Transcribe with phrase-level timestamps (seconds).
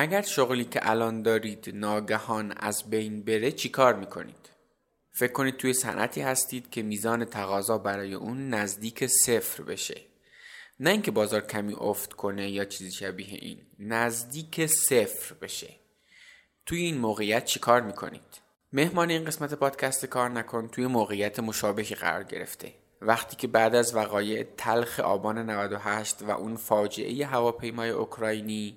[0.00, 4.50] اگر شغلی که الان دارید ناگهان از بین بره چی کار می‌کنید؟
[5.10, 10.00] فکر کنید توی صنعتی هستید که میزان تقاضا برای اون نزدیک صفر بشه
[10.80, 15.74] نه اینکه بازار کمی افت کنه یا چیزی شبیه این نزدیک صفر بشه
[16.66, 18.40] توی این موقعیت چی کار می‌کنید؟
[18.72, 22.72] مهمان این قسمت پادکست کار نکن توی موقعیت مشابهی قرار گرفته
[23.02, 28.76] وقتی که بعد از وقایع تلخ آبان 98 و اون فاجعه هواپیمای اوکراینی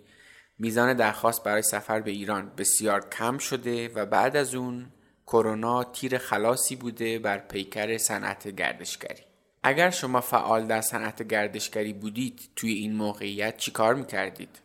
[0.62, 4.86] میزان درخواست برای سفر به ایران بسیار کم شده و بعد از اون
[5.28, 9.22] کرونا تیر خلاصی بوده بر پیکر صنعت گردشگری
[9.64, 14.60] اگر شما فعال در صنعت گردشگری بودید توی این موقعیت چیکار می‌کردید؟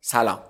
[0.00, 0.40] سلام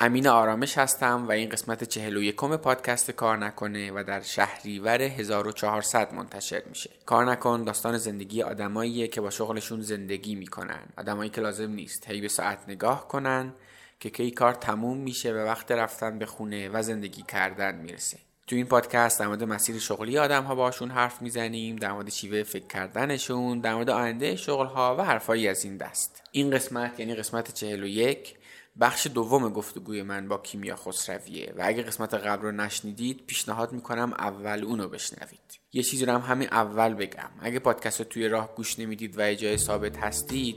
[0.00, 6.62] امین آرامش هستم و این قسمت 41 پادکست کار نکنه و در شهریور 1400 منتشر
[6.68, 6.90] میشه.
[7.06, 10.82] کار نکن داستان زندگی آدماییه که با شغلشون زندگی می‌کنن.
[10.98, 13.52] آدمایی که لازم نیست هی به ساعت نگاه کنن
[14.00, 18.18] که کی کار تموم میشه و وقت رفتن به خونه و زندگی کردن می‌رسه.
[18.46, 22.42] تو این پادکست در مورد مسیر شغلی آدم ها باشون حرف می‌زنیم در مورد شیوه
[22.42, 26.22] فکر کردنشون در مورد آینده شغل ها و حرفایی از این دست.
[26.32, 28.34] این قسمت یعنی قسمت 41
[28.80, 31.52] بخش دوم گفتگوی من با کیمیا خسرویه.
[31.56, 35.60] و اگه قسمت قبل رو نشنیدید پیشنهاد می‌کنم اول اونو بشنوید.
[35.72, 37.30] یه چیزی رو هم همین اول بگم.
[37.40, 40.56] اگه پادکست رو توی راه گوش نمی‌دید و جای ثابت هستید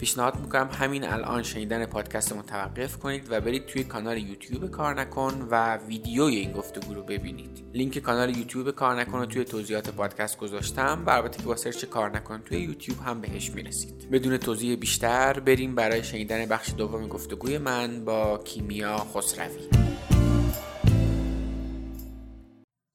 [0.00, 5.48] پیشنهاد می‌کنم همین الان شنیدن پادکست متوقف کنید و برید توی کانال یوتیوب کار نکن
[5.50, 7.64] و ویدیوی این گفتگو رو ببینید.
[7.74, 11.84] لینک کانال یوتیوب کار نکن رو توی توضیحات پادکست گذاشتم و البته که با سرچ
[11.84, 14.10] کار نکن توی یوتیوب هم بهش می‌رسید.
[14.10, 19.68] بدون توضیح بیشتر بریم برای شنیدن بخش دوم گفتگوی من با کیمیا خسروی.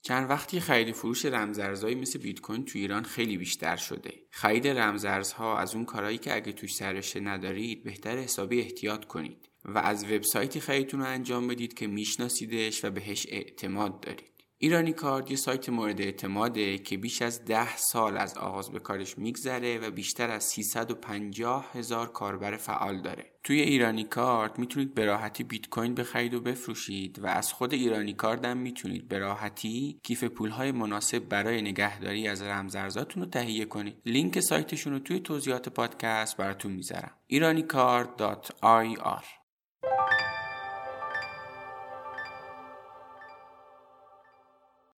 [0.05, 4.13] چند وقتی خرید فروش رمزارزهایی مثل بیت کوین تو ایران خیلی بیشتر شده.
[4.29, 9.77] خرید رمزارزها از اون کارهایی که اگه توش سررشته ندارید بهتر حسابی احتیاط کنید و
[9.77, 14.32] از وبسایتی خریدتون رو انجام بدید که میشناسیدش و بهش اعتماد دارید.
[14.64, 19.18] ایرانی کارد یه سایت مورد اعتماده که بیش از ده سال از آغاز به کارش
[19.18, 23.25] میگذره و بیشتر از 350 هزار کاربر فعال داره.
[23.44, 28.13] توی ایرانی کارت می‌تونید به راحتی بیت کوین بخرید و بفروشید و از خود ایرانی
[28.13, 34.02] کارت هم می‌تونید به راحتی کیف پولهای مناسب برای نگهداری از رمزارزاتون رو تهیه کنید.
[34.06, 37.12] لینک سایتشون رو توی توضیحات پادکست براتون می‌ذارم.
[37.31, 39.42] iraniCard.ir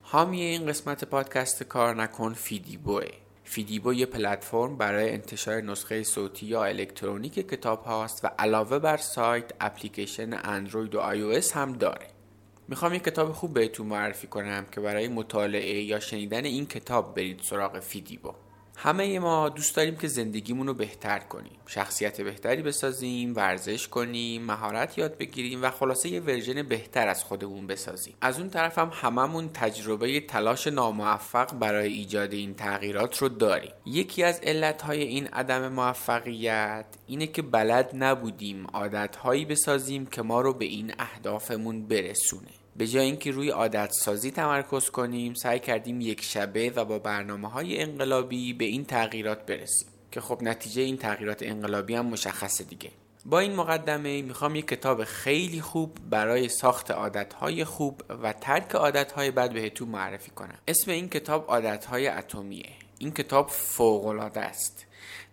[0.08, 3.06] حامی این قسمت پادکست کار نکن فیدیبوه
[3.44, 9.52] فیدیبو یه پلتفرم برای انتشار نسخه صوتی یا الکترونیک کتاب هاست و علاوه بر سایت
[9.62, 12.08] اپلیکیشن اندروید و آی هم داره.
[12.68, 17.40] می‌خوام یه کتاب خوب بهتون معرفی کنم که برای مطالعه یا شنیدن این کتاب برید
[17.40, 18.34] سراغ فیدیبو.
[18.78, 24.97] همه ما دوست داریم که زندگیمون رو بهتر کنیم شخصیت بهتری بسازیم ورزش کنیم مهارت
[24.97, 28.16] یاد بگیریم و خلاصه یه version بهتر از خودمون بسازیم.
[28.22, 33.72] از اون طرف هم هممون تجربه تلاش ناموفق برای ایجاد این تغییرات رو داریم.
[33.86, 40.53] یکی از علتهای این عدم موفقیت اینه که بلد نبودیم عادتهایی بسازیم که ما رو
[40.53, 42.65] به این اهدافمون برسونه.
[42.75, 47.50] به جای اینکه روی عادت سازی تمرکز کنیم سعی کردیم یک شبه و با برنامه
[47.50, 49.88] های انقلابی به این تغییرات برسیم.
[50.12, 52.91] که خب نتیجه این تغییرات انقلابی هم مشخصه دیگه.
[53.25, 59.31] با این مقدمه می‌خوام یک کتاب خیلی خوب برای ساخت عادتهای خوب و ترک عادتهای
[59.31, 60.57] بد بهتون معرفی کنم.
[60.68, 62.69] اسم این کتاب عادتهای اتمیه.
[63.00, 64.84] این کتاب فوقالعاده است.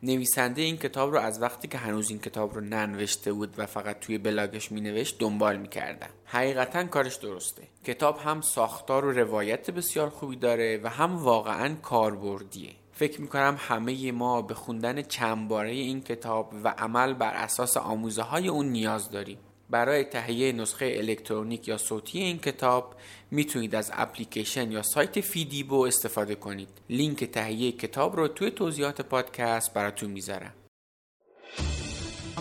[0.03, 4.01] نویسنده این کتاب رو از وقتی که هنوز این کتاب رو ننوشته بود و فقط
[4.01, 6.11] توی بلاگش می نوشت دنبال می کردم.
[6.25, 7.63] حقیقتا کارش درسته.
[7.85, 12.73] کتاب هم ساختار و روایت بسیار خوبی داره و هم واقعا کاربردیه.
[12.93, 17.77] فکر می کنم همه ما به خوندن چند باره این کتاب و عمل بر اساس
[17.77, 19.39] آموزه های اون نیاز داریم.
[19.73, 22.95] برای تهیه نسخه الکترونیک یا صوتی این کتاب
[23.31, 26.69] می‌تونید از اپلیکیشن یا سایت فیدیبو استفاده کنید.
[26.91, 30.53] لینک تهیه کتاب رو توی توضیحات پادکست براتون می‌ذارم.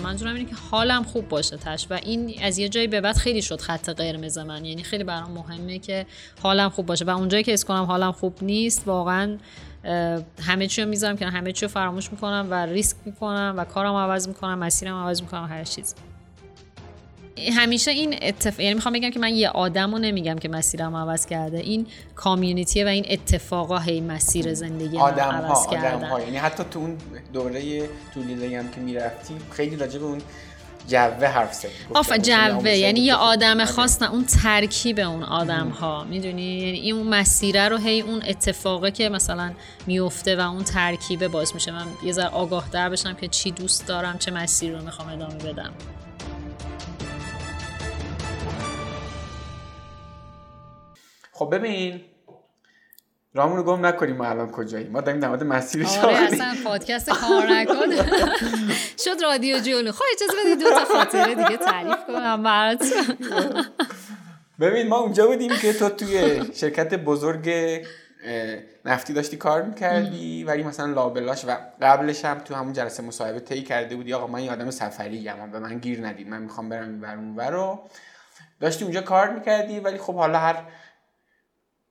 [0.03, 3.41] منظورم اینه که حالم خوب باشه تش و این از یه جایی به بعد خیلی
[3.41, 4.65] شد خط قرمز من.
[4.65, 6.05] یعنی خیلی برام مهمه که
[6.43, 9.37] حالم خوب باشه و اونجایی که اس کنم حالم خوب نیست واقعا
[10.41, 13.95] همه چی رو می‌ذارم که همه چی رو فراموش می‌کنم و ریسک می‌کنم و کارم
[13.95, 15.95] عوض می‌کنم مسیرم عوض می‌کنم هر چیز
[17.49, 21.25] همیشه این اتفاق یعنی می‌خوام بگم که من یه آدم رو نمیگم که مسیرم عوض
[21.25, 21.57] کرده.
[21.57, 26.19] این کامیونیتی و این اتفاقا هی مسیر زندگی آدم عوض ها آدم ها.
[26.19, 26.97] یعنی حتی تو اون
[27.33, 30.21] دوره طولی هم که می‌رفتی خیلی راجع به اون
[30.87, 32.69] جوه حرف زدی آف جوه.
[32.69, 37.69] یعنی یه آدم خاص نه اون ترکیب اون آدم ها می‌دونی؟ یعنی این اون مسیره
[37.69, 39.51] رو هی اون اتفاقه که مثلا
[39.87, 41.71] میفته و اون ترکیبه باعث میشه.
[41.71, 45.35] من یه ذره آگاه در بشم که چی دوست دارم چه مسیر رو می‌خوام ادامه
[45.35, 45.73] بدم.
[51.41, 52.01] خب ببین
[53.33, 54.87] رامون رو گم نکنیم ما الان کجایی.
[54.87, 57.91] ما داریم در مسیر آره اصلا پادکست کار نکن
[59.03, 62.85] شد رادیو جولو خواهی اجازه بدید دو تا خاطره دیگه تعریف کنم برات
[64.59, 67.51] ببین ما اونجا بودیم که تو توی شرکت بزرگ
[68.85, 73.61] نفتی داشتی کار می‌کردی ولی مثلا لابلاش و قبلش هم تو همون جلسه مصاحبه طی
[73.63, 77.03] کرده بودی آقا من یه آدم سفری ام به من گیر ندید من می‌خوام برم
[77.03, 77.79] این ور رو.
[78.59, 80.63] داشتی اونجا کار می‌کردی ولی خب حالا هر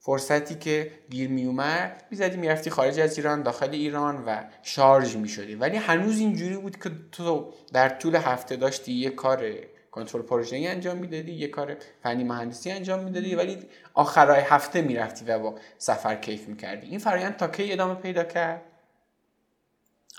[0.03, 5.55] فرصتی که گیر میومد می‌زدی می‌رفتی خارج از ایران داخل ایران و شارژ می‌شدی.
[5.55, 9.55] ولی هنوز اینجوری بود که تو در طول هفته داشتی یه کار
[9.91, 13.59] کنترل پروژه انجام می‌دادی یه کار فنی مهندسی انجام می‌دادی ولی
[13.95, 16.87] آخرای هفته می‌رفتی و با سفر کیف می‌کردی.
[16.87, 18.63] این فرایند تا کی ادامه پیدا کرد؟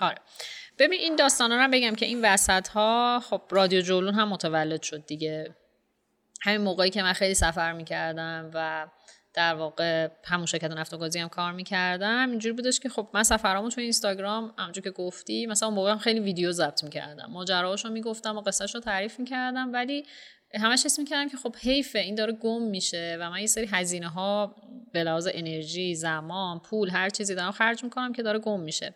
[0.00, 0.18] آره.
[0.78, 5.06] ببین این داستانا رو بگم که این وسط ها خب رادیو جولون هم متولد شد
[5.06, 5.54] دیگه.
[6.42, 8.86] همین موقعی که من خیلی سفر می‌کردم و
[9.34, 12.30] در واقع همون شرکت نفت هم کار می‌کردم.
[12.30, 15.98] اینجوری بودش که خب من سفرامو تو اینستاگرام همونجور که گفتی مثلا اون موقع هم
[15.98, 17.26] خیلی ویدیو ضبط می‌کردم.
[17.30, 20.06] ماجراهاشو می‌گفتم و قصهش رو تعریف می‌کردم ولی
[20.54, 24.08] همش حس می‌کردم که خب حیفه این داره گم میشه و من یه سری هزینه
[24.08, 24.56] ها
[24.92, 28.94] به لحاظ انرژی زمان پول هر چیزی دارم خرج می‌کنم که داره گم میشه.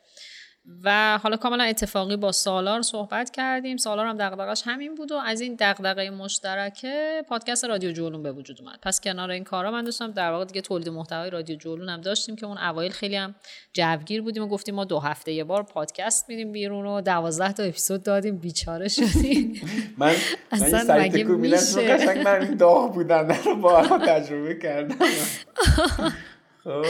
[0.84, 3.76] و حالا کاملا اتفاقی با سالار صحبت کردیم.
[3.76, 8.60] سالار هم دغدغش همین بود و از این دغدغه مشترکه پادکست رادیو جولون به وجود
[8.60, 8.78] اومد.
[8.82, 12.36] پس کنار این کارا من داشتم در واقع دیگه تولید محتوای رادیو جولون هم داشتیم
[12.36, 13.34] که اون اوایل خیلی هم
[13.72, 17.62] جوگیر بودیم و گفتیم ما دو هفته یه بار پادکست میدیم بیرون و دوازده تا
[17.62, 18.38] اپیزود دادیم.
[18.38, 19.60] بیچاره شدیم.
[19.98, 20.14] من
[20.52, 24.96] اصلا من مگه میشه؟ قشنگ من داغ بودن رو با تجربه کردم.
[26.64, 26.84] خب.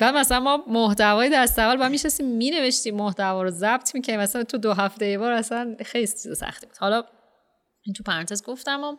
[0.00, 4.44] و مثلا ما محتوای دست اول با میشستیم می نوشتیم محتوا رو ضبط می‌کنیم مثلا
[4.44, 6.76] تو دو هفته ای بار اصلا خیلی چیز سختی بود.
[6.78, 7.04] حالا
[7.84, 8.98] این تو پرانتز گفتم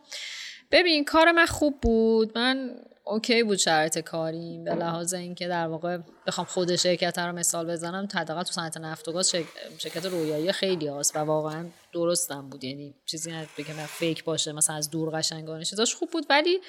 [0.70, 2.38] ببین کار من خوب بود.
[2.38, 2.70] من
[3.06, 4.64] اوکی بود شرایط کاریم.
[4.64, 9.08] به لحاظ اینکه در واقع بخوام خود شرکت رو مثال بزنم حداقل تو صنعت نفت
[9.08, 9.30] و گاز
[9.78, 12.64] شرکت رویایی خیلی هست و واقعا درستم بود.
[12.64, 16.26] یعنی چیزی بگم فیک باشه مثلا از دور قشنگانه چیزاش خوب بود.
[16.30, 16.60] ولی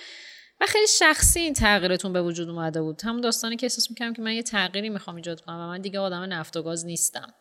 [0.62, 3.02] و خیلی شخصی این تغییرتون به وجود اومده بود.
[3.02, 6.00] همون داستانی که احساس می‌کردم که من یه تغییری می‌خوام ایجاد کنم و من دیگه
[6.00, 7.34] آدم نفت و گاز نیستم.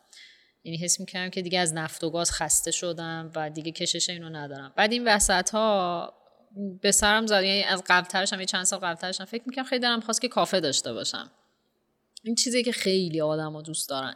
[0.65, 4.29] یعنی حس می‌کردم که دیگه از نفت و گاز خسته شدم و دیگه کشش اینو
[4.29, 4.73] ندارم.
[4.77, 6.15] بعد این وسط ها
[6.81, 7.43] به سرم زد.
[7.43, 10.29] یعنی از قبلترش هم یه چند سال قبلترش هم فکر می‌کردم خیلی دارم خواست که
[10.29, 11.31] کافه داشته باشم.
[12.25, 14.15] این چیزی که خیلی آدم دوست دارن.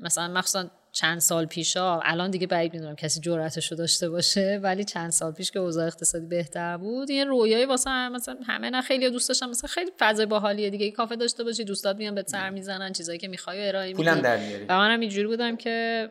[0.00, 4.84] مثلا مخصوصا چند سال پیشا الان دیگه بعید می‌دونم کسی جرأتش رو داشته باشه ولی
[4.84, 8.82] چند سال پیش که اوضاع اقتصادی بهتر بود این رویایی واسه هم مثلا همه نه
[8.82, 12.50] خیلی دوست داشتن مثلا خیلی فضای باحالیه دیگه کافه داشته باشی دوستات میان به سر
[12.50, 14.64] می‌زنن چیزایی که می‌خوای ارائه میدی پولم در میاری.
[14.68, 16.08] و منم اینجوری بودم که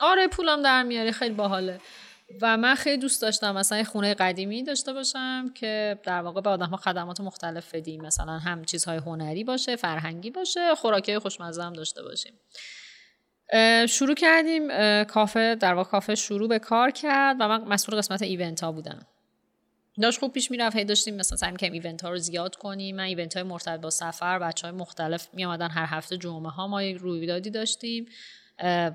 [0.00, 1.80] آره پولم در میاری خیلی باحاله.
[2.42, 6.66] و من خیلی دوست داشتم مثلا خونه قدیمی داشته باشم که در واقع به آدم
[6.66, 12.02] ها خدمات مختلف بدیم مثلا هم چیزهای هنری باشه فرهنگی باشه خوراکی خوشمزه هم داشته
[12.02, 12.32] باشیم.
[13.88, 14.68] شروع کردیم
[15.04, 19.06] کافه در واقع کافه شروع به کار کرد و من مسئول قسمت ایونت ها بودم.
[20.02, 22.96] داشت خوب پیش می‌رفت هی داشتیم مثلا سعی می‌کردیم ایونت ها رو زیاد کنیم.
[22.96, 26.82] من ایونت های مرتبط با سفر بچه های مختلف می هر هفته جمعه ها ما
[26.82, 28.06] یک رویدادی داشتیم.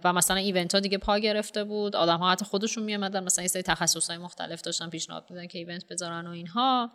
[0.03, 1.95] و مثلا ایونت ها دیگه پا گرفته بود.
[1.95, 5.57] آدم ها حتی خودشون می مثلا یه سری تخصص های مختلف داشتن پیشنهاد میدن که
[5.57, 6.91] ایونت بذارن و اینها.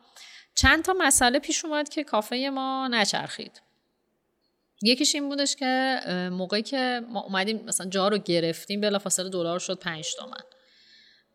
[0.54, 3.62] چند تا مسئله پیش اومد که کافه ما نچرخید.
[4.82, 6.00] یکیش این بودش که
[6.32, 10.40] موقعی که ما اومدیم مثلا جا رو گرفتیم بلافاصله دلار شد 5 تومن.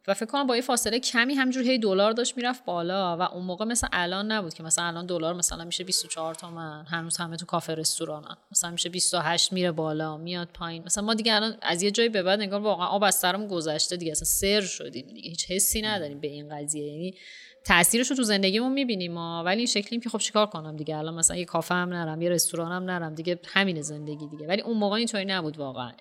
[0.07, 3.45] و فکر کنم با یه فاصله کمی همجور هی دلار داشت می‌رفت بالا و اون
[3.45, 7.45] موقع مثلا الان نبود که مثلا الان دلار مثلا میشه 24 تومن هنوز همه تو
[7.45, 8.37] کافه رستورانن.
[8.51, 10.83] مثلا میشه 28 میره بالا میاد پایین.
[10.85, 13.97] مثلا ما دیگه الان از یه جایی به بعد انگار واقعا آب از سرمون گذشته
[13.97, 15.29] دیگه اصلا سر شدیم دیگه.
[15.29, 16.87] هیچ حسی نداریم به این قضیه.
[16.87, 17.15] یعنی
[17.65, 19.43] تاثیرش رو تو زندگیمون می‌بینیم ما.
[19.43, 22.29] ولی این شکلیم که خب چیکار کنم دیگه؟ الان مثلا یه کافه هم نرم یه
[22.29, 24.47] رستوران هم نرم دیگه همین زندگی دیگه.
[24.47, 25.91] ولی اون موقع اینطوری نبود واقعا.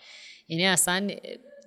[0.49, 1.09] یعنی اصلا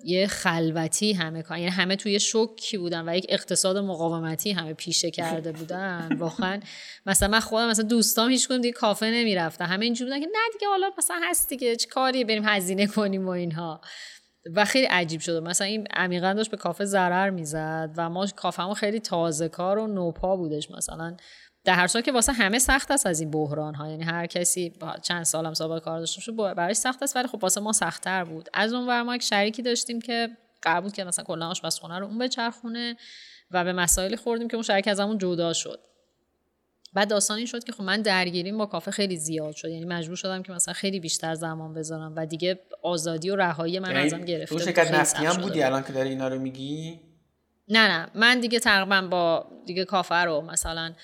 [0.04, 5.10] یه خلوتی همه کار یعنی همه توی شوکی بودن و یک اقتصاد مقاومتی همه پیشه
[5.10, 6.16] کرده بودن.
[6.18, 6.60] واقعا
[7.06, 9.64] مثلا من خودم مثلا دوستام هیچ کدوم دیگه کافه نمی‌رفتن.
[9.64, 13.26] همه اینجوری بودن که نه دیگه حالا مثلا هست دیگه چه کاری بریم هزینه کنیم
[13.26, 13.80] و اینها.
[14.54, 15.40] و خیلی عجیب شده.
[15.40, 19.86] مثلا این عمیقا داشت به کافه ضرر می‌زد و ما کافهمون خیلی تازه کار و
[19.86, 21.16] نوپا بودش مثلا.
[21.64, 24.72] در هر که واسه همه سخت است از این بحران ها یعنی هر کسی
[25.02, 28.48] چند سالم سابقه کار داشته باشه برای سخت است ولی خب واسه ما سختتر بود.
[28.54, 30.28] از اون ور ما یک شریکی داشتیم که
[30.62, 32.96] قرار بود که مثلا کلا آشپزخونه رو اون به چرخونه
[33.50, 35.80] و به مسائلی خوردیم که اون شریک ازمون جدا شد.
[36.94, 39.68] بعد داستان این شد که خب من درگیریم با کافه خیلی زیاد شد.
[39.68, 43.90] یعنی مجبور شدم که مثلا خیلی بیشتر زمان بذارم و دیگه آزادی و رهایی من
[43.90, 47.00] یعنی ازم گرفته تو شرکت نفتی هم بودی الان که داری اینا رو میگی؟
[47.68, 48.10] نه نه.
[48.14, 50.94] من دیگه تقریبا با دیگه کافه رو مثلا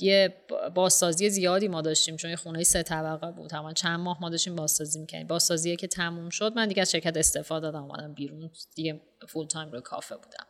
[0.00, 0.34] یه
[0.74, 3.50] بازسازی زیادی ما داشتیم چون یه خونه سه طبقه بود.
[3.50, 7.16] تمام چند ماه ما داشتیم بازسازی می‌کنیم بازسازی که تموم شد من دیگه از شرکت
[7.16, 8.50] استعفا دادم اومدم بیرون.
[8.74, 10.46] دیگه full time رو کافه بودم.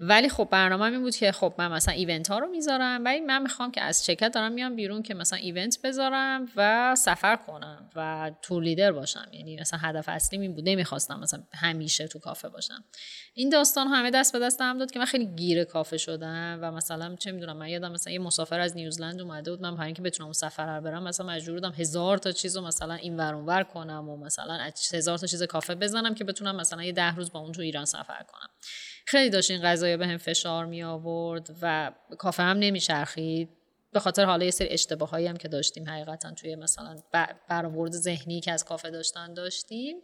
[0.00, 3.42] ولی خب برنامه این بود که خب من مثلا event ها رو می‌ذارم ولی من
[3.42, 8.30] می‌خوام که از شرکت دارم میام بیرون که مثلا event بذارم و سفر کنم و
[8.42, 9.28] tour leader باشم.
[9.32, 12.84] یعنی مثلا هدف اصلی این بود نمی‌خواستم مثلا همیشه تو کافه باشم.
[13.34, 16.70] این داستان همه دست به دست هم داد که من خیلی گیر کافه شدم و
[16.70, 20.02] مثلا چه می‌دونم من یادم مثلا یه مسافر از نیوزلند اومده بود من برای اینکه
[20.02, 23.62] بتونم سفر رو برم مثلا مجبور بودم هزار تا چیز رو مثلا این ور ور
[23.62, 27.40] کنم و مثلا هزار تا چیز کافه بزنم که بتونم مثلا یه ده روز با
[27.40, 28.50] اون تو ایران سفر کنم.
[29.10, 33.48] خیلی داشت این قضایی به هم فشار می آورد و کافه هم نمیچرخید.
[33.92, 36.96] به خاطر حالا یه سری اشتباه هایی هم که داشتیم حقیقتا توی مثلا
[37.48, 39.96] برآورد ذهنی که از کافه داشتن داشتیم.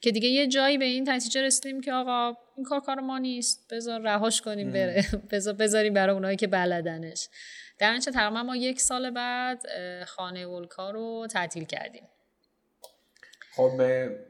[0.00, 3.74] که دیگه یه جایی به این نتیجه رسیدیم که آقا این کار کار ما نیست.
[3.74, 5.04] بذار رهاش کنیم بره.
[5.32, 7.28] بذار بذاریم برای اونایی که بلدنش.
[7.78, 9.62] در تقریبا ما یک سال بعد
[10.04, 12.08] خانه ولکا رو تعطیل کردیم.
[13.60, 13.82] خب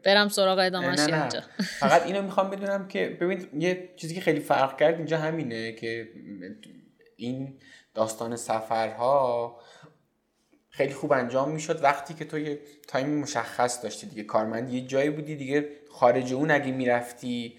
[0.05, 1.43] برم سراغ ادامهش اینجا.
[1.81, 6.09] فقط اینو می‌خوام بدونم که ببینید یه چیزی که خیلی فرق کرد اینجا همینه که
[7.17, 7.59] این
[7.95, 9.61] داستان سفرها
[10.69, 11.83] خیلی خوب انجام می‌شد.
[11.83, 16.51] وقتی که تو یه time مشخص داشتی دیگه کارمند یه جایی بودی دیگه خارج اون
[16.51, 17.59] اگه می‌رفتی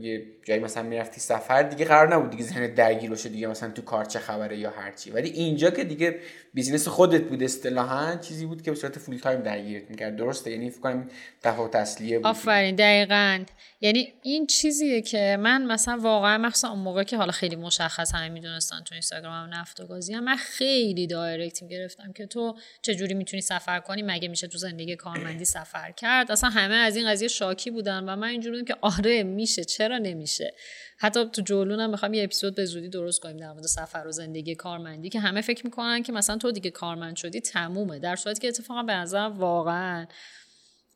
[0.00, 3.82] یه جایی مثلا می‌رفتی سفر دیگه قرار نبود دیگه ذهن درگیر باشه دیگه مثلا تو
[3.82, 6.18] کار چه خبره یا هرچی ولی اینجا که دیگه
[6.54, 10.16] business خودت بود اصطلاحا چیزی بود که به صورت full time درگیرت می‌کرد.
[10.16, 11.08] درسته؟ یعنی فکر کنم
[11.42, 12.26] تفاوت اصلیه بود.
[12.26, 13.44] آفرین دقیقا.
[13.80, 18.28] یعنی این چیزیه که من مثلا واقعا مخصوصا اون موقع که حالا خیلی مشخص همه
[18.28, 23.14] می‌دونستن تو اینستاگرام هم نفت و گازی هم من خیلی direct گرفتم که تو چجوری
[23.14, 27.28] می‌تونی سفر کنی؟ مگه میشه تو زندگی کارمندی سفر کرد؟ اصلا همه از این قضیه
[27.28, 30.54] شاکی بودن و من اینجوری که آره میشه چرا نمیشه؟
[30.98, 34.54] حتی تو جولون می‌خوام یه اپیزود به زودی درست کنیم در مورد سفر و زندگی
[34.54, 37.98] کارمندی که همه فکر می‌کنن که مثلا تو دیگه کارمند شدی تمومه.
[37.98, 40.06] در صورتی که اتفاقا به نظر واقعا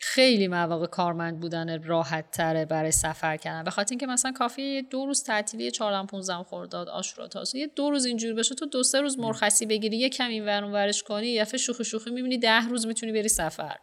[0.01, 3.65] خیلی مواقع کارمند بودن راحت تره برای سفر کردن.
[3.65, 7.91] به خاطر اینکه مثلا کافی دو روز تعطیلی 14 15 خرداد آشورا تاسو یه دو
[7.91, 11.27] روز اینجوری بشه تو دو سه روز مرخصی بگیری یه کم این ور ورش کنی
[11.27, 13.77] یه شوخی شوخی می‌بینی ده روز می‌تونی بری سفر.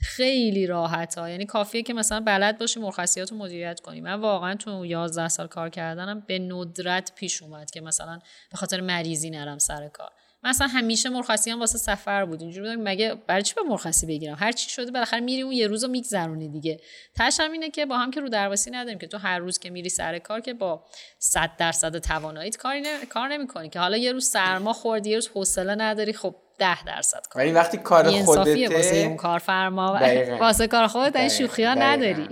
[0.00, 4.00] خیلی راحت ها یعنی کافیه که مثلا بلد باشی مرخصیات رو مدیریت کنی.
[4.00, 8.18] من واقعا تو 11 سال کار کردنم به ندرت پیش اومد که مثلا
[8.50, 10.10] به خاطر مریضی نرم سر کار.
[10.42, 12.40] مثلا همیشه مرخصی هم واسه سفر بود.
[12.42, 15.66] اینجوری بودم مگه برای چی به مرخصی بگیرم؟ هر چی شده بالاخره میری اون یه
[15.66, 16.80] روزو میگذرونی دیگه.
[17.16, 19.70] تاش هم اینه که با هم که رو درواسی نداریم که تو هر روز که
[19.70, 20.84] میری سر کار که با
[21.18, 23.06] 100 درصد تواناییت کاری نه...
[23.06, 23.68] کار نمی‌کنی.
[23.68, 27.42] که حالا یه روز سرما خوردی یه روز حوصله نداری خب 10 درصد کار.
[27.42, 30.00] ولی وقتی کار خودته واسه اون کارفرما
[30.40, 32.26] واسه کار خودت این شوخی ها نداری.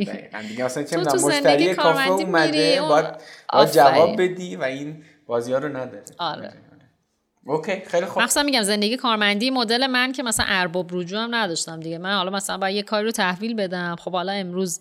[0.49, 3.15] دیگه اصلا چه مشتری کافه اومده باید
[3.73, 6.53] جواب بدی و این بازی ها رو نداری آره.
[7.47, 8.23] اوکی خیلی خوب.
[8.23, 11.99] مثلا میگم زندگی کارمندی مدل من که مثلا ارباب رجوع هم نداشتم دیگه.
[11.99, 13.97] من حالا مثلا باید یه کاری رو تحویل بدم.
[13.97, 14.81] خب حالا امروز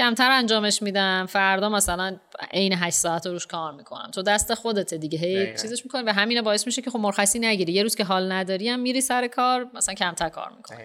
[0.00, 1.26] کمتر انجامش میدم.
[1.28, 2.16] فردا مثلا
[2.52, 4.10] عین 8 ساعت روش کار می‌کنم.
[4.10, 5.18] تو دست خودته دیگه.
[5.18, 7.72] هی چیزش می‌کنی و همین باعث میشه که خب مرخصی نگیری.
[7.72, 10.78] یه روز که حال نداری هم میری سر کار مثلا کمتر کار می‌کنی.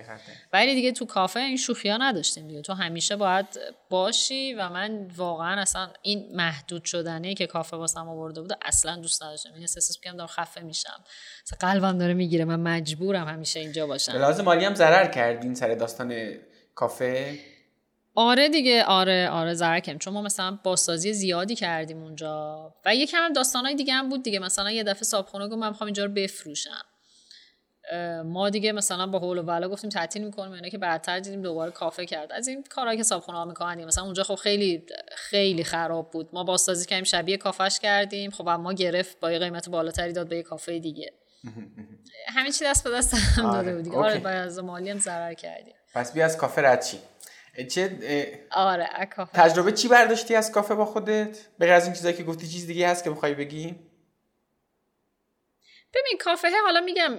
[0.54, 2.62] ولی دیگه تو کافه این شوخیا نداشتیم دیگه.
[2.62, 3.46] تو همیشه باید
[3.90, 9.24] باشی و من واقعا اصلا این محدود شدنه که کافه واسم آورده بود اصلا دوست
[9.24, 9.54] نداشتم.
[9.54, 11.04] این احساس می‌کنم دارم خفه میشم.
[11.60, 12.46] قلبم داره می‌گیره.
[12.46, 14.12] من مجبورم همیشه اینجا باشم.
[14.12, 16.14] لازم مالی هم ضرر کردین سر داستان
[16.76, 17.40] کافه؟
[18.16, 19.98] آره دیگه آره آره زرکم.
[19.98, 22.74] چون ما مثلا بازسازی زیادی کردیم اونجا.
[22.86, 24.40] و یکم هم داستانای دیگه هم بود دیگه.
[24.40, 26.86] مثلا یه دفعه صابخونه گفت من می‌خوام اینجا رو بفروشم.
[28.26, 30.52] ما دیگه مثلا با هول و بلا گفتیم تعطیل می‌کنیم.
[30.52, 32.32] اینا که بعدتر دیدیم دوباره کافه کرد.
[32.32, 34.86] از این کارهایی که صابخونه ها می‌کنن مثلا اونجا خب خیلی
[35.18, 36.30] خیلی خراب بود.
[36.34, 38.32] ما بازسازی کردیم شبیه کافش کردیم.
[38.32, 41.14] خب ما گرفت با یه قیمت بالاتری داد به یه کافه دیگه.
[42.36, 43.82] همین چی دست به دست هم داده آره.
[43.82, 45.74] بود آره باید از مالی هم ضرر کردیم.
[45.94, 46.82] پس بیا از کافه رد
[47.64, 48.00] چه
[48.52, 48.90] آره
[49.34, 52.90] تجربه چی برداشتی از کافه با خودت؟ به از این چیزایی که گفتی چیز دیگه
[52.90, 53.76] هست که بخوای بگی؟
[55.96, 57.18] ببین کافه حالا میگم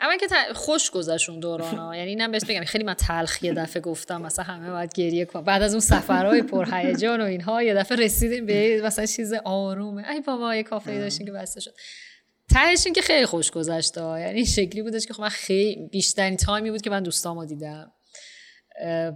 [0.00, 3.82] اول که خوش گذشت اون دوران یعنی اینم بهش بگم خیلی من تلخ یه دفعه
[3.82, 7.98] گفتم مثلا همه باید گریه کنم بعد از اون سفرهای پرهیجان و اینها یه دفعه
[7.98, 10.10] رسیدیم به مثلا چیز آرومه.
[10.10, 11.74] ای بابا یه کافه داشتیم که بسته شد.
[12.50, 16.70] تهش که خیلی خوش گذشت یعنی شکلی بودش که خب من خیلی بیشترین time ی
[16.70, 17.92] بود که من دوستامو دیدم.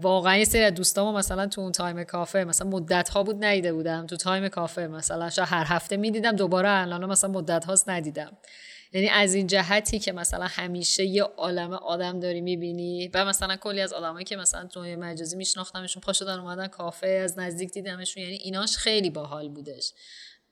[0.00, 3.72] واقعا یه سری از دوستامو مثلا تو اون time کافه مثلا مدت ها بود ندیده
[3.72, 4.06] بودم.
[4.06, 8.32] تو time کافه مثلا شاید هر هفته می‌دیدم دوباره الان مثلا مدت هاست ندیدم.
[8.92, 13.80] یعنی از این جهتی که مثلا همیشه یه عالم آدم داری می‌بینی و مثلا کلی
[13.80, 18.34] از آدمایی که مثلا تو مجازی میشناختمشون پا شدن اومدن کافه از نزدیک دیدمشون یعنی
[18.34, 19.92] ایناش خیلی باحال بودش.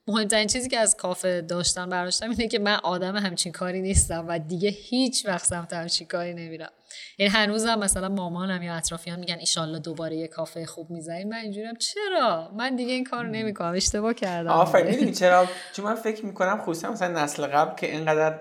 [0.07, 4.39] مهمترین چیزی که از کافه داشتن برداشتم اینه که من آدم همچین کاری نیستم و
[4.39, 6.71] دیگه هیچ وقت سمت همچین کاری نمیرم.
[7.19, 11.29] یعنی هنوزم مثلا مامانم یا اطرافیان میگن ایشالله دوباره یه کافه خوب می‌زنیم.
[11.29, 13.75] من اینجوریم چرا؟ من دیگه این کارو نمی‌کنم.
[13.75, 14.51] اشتباه کردم.
[14.51, 14.91] آفرین.
[14.91, 18.39] می‌دونی چرا؟ چون من فکر می‌کنم خصوصا مثلا نسل قبل که اینقدر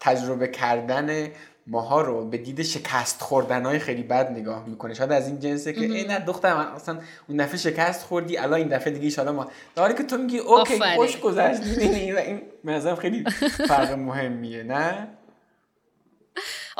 [0.00, 1.28] تجربه کردن
[1.66, 4.94] ماها رو به دید شکست خوردن های خیلی بد نگاه می‌کنه.
[4.94, 8.68] شاید از این جنسه که ای نه دخترم اصلا اون دفعه شکست خوردی الان این
[8.68, 9.50] دفعه دیگه ایشالا ما.
[9.74, 11.60] داری که تو میگی اوکی خوش گذشت.
[11.78, 13.24] این مثلا خیلی
[13.68, 15.08] فرق مهمیه نه؟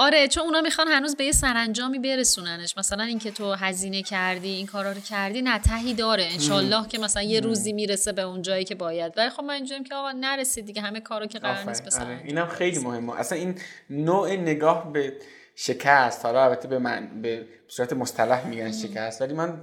[0.01, 2.79] آره چون اونا می‌خوان هنوز به یه سرانجامی برسوننش.
[2.79, 6.29] مثلا اینکه تو هزینه کردی این کارا رو کردی نه تهی داره.
[6.33, 9.13] انشالله که مثلا یه روزی می‌رسه به اون جایی که باید.
[9.17, 12.21] ولی خب من اینجوریم که آقا نرسید دیگه همه کارو که قرار نیست آره.
[12.25, 13.21] اینم خیلی مهمه.
[13.21, 13.55] اصلا این
[13.91, 15.13] نوع نگاه به
[15.57, 19.63] شکست حالا البته به من به صورت مصطلح میگن شکست ولی من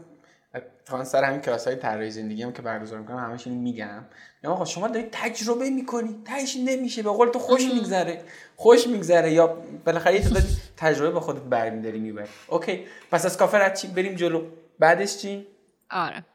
[0.86, 4.06] تا سر همین کلاس های طراحی زندگی هم که برگزار می‌کنم همش اینو میگم.
[4.46, 6.16] یا آقا شما دارید تجربه می‌کنی.
[6.26, 7.04] تهش نمیشه.
[7.04, 8.24] به قول تو خوش میگذره.
[8.56, 9.32] خوش میگذره.
[9.32, 9.48] یا
[9.86, 10.46] بالاخره داری
[10.78, 12.28] تجربه با خودت برمیداری می‌بری.
[12.48, 12.86] اوکی.
[13.12, 14.46] پس از کافه رد چی؟ بریم جلو.
[14.80, 15.48] بعدش چی؟
[15.92, 16.26] آره.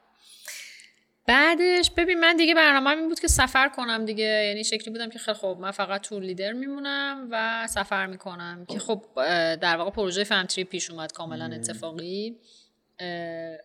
[1.27, 4.23] بعدش ببین من دیگه برنامه این بود که سفر کنم دیگه.
[4.23, 8.65] یعنی شکلی بودم که خیلی خب من فقط تور لیدر میمونم و سفر می‌کنم.
[8.69, 9.03] که خب.
[9.55, 12.37] در واقع پروژه فهم پیش اومد کاملا اتفاقی.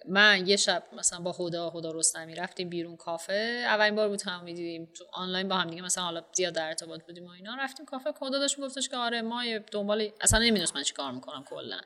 [0.09, 3.64] من یه شب مثلا با خدا خدا رستمی رفتیم بیرون کافه.
[3.66, 7.02] اولین بار بود هم می‌دیدیم تو آنلاین با هم دیگه مثلا حالا زیاد در ارتباط
[7.02, 7.55] بودیم و اینا.
[7.55, 8.12] رفتیم کافه.
[8.12, 11.81] خدا داشت میگفتش که آره ما دنبال اصلا نمی‌دونست من چیکار می‌کنم کلا.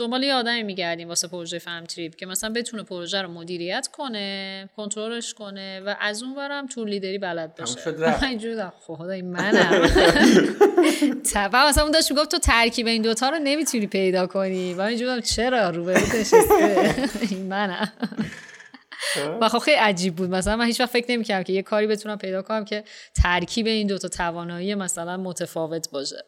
[0.00, 4.68] دنبال یه آدمی میگردیم واسه پروژه فهم تریپ که مثلا بتونه پروژه رو مدیریت کنه
[4.76, 7.90] کنترلش کنه و از اون ورم تور لیدری بلد باشه.
[7.90, 8.16] من
[8.80, 9.86] خدا این منم.
[11.34, 14.74] تبا مثلا اون داشت می‌گفت تو ترکیب این دوتا رو نمی‌تونی پیدا کنی.
[14.74, 16.94] و اینجوری چرا؟ رو نشسته.
[17.30, 17.92] این منم.
[19.40, 20.30] و خب خیلی عجیب بود.
[20.30, 22.84] مثلا من هیچ وقت فکر نمی‌کردم که یه کاری بتونم پیدا کنم که
[23.22, 26.24] ترکیب این دوتا توانایی مثلا متفاوت باشه.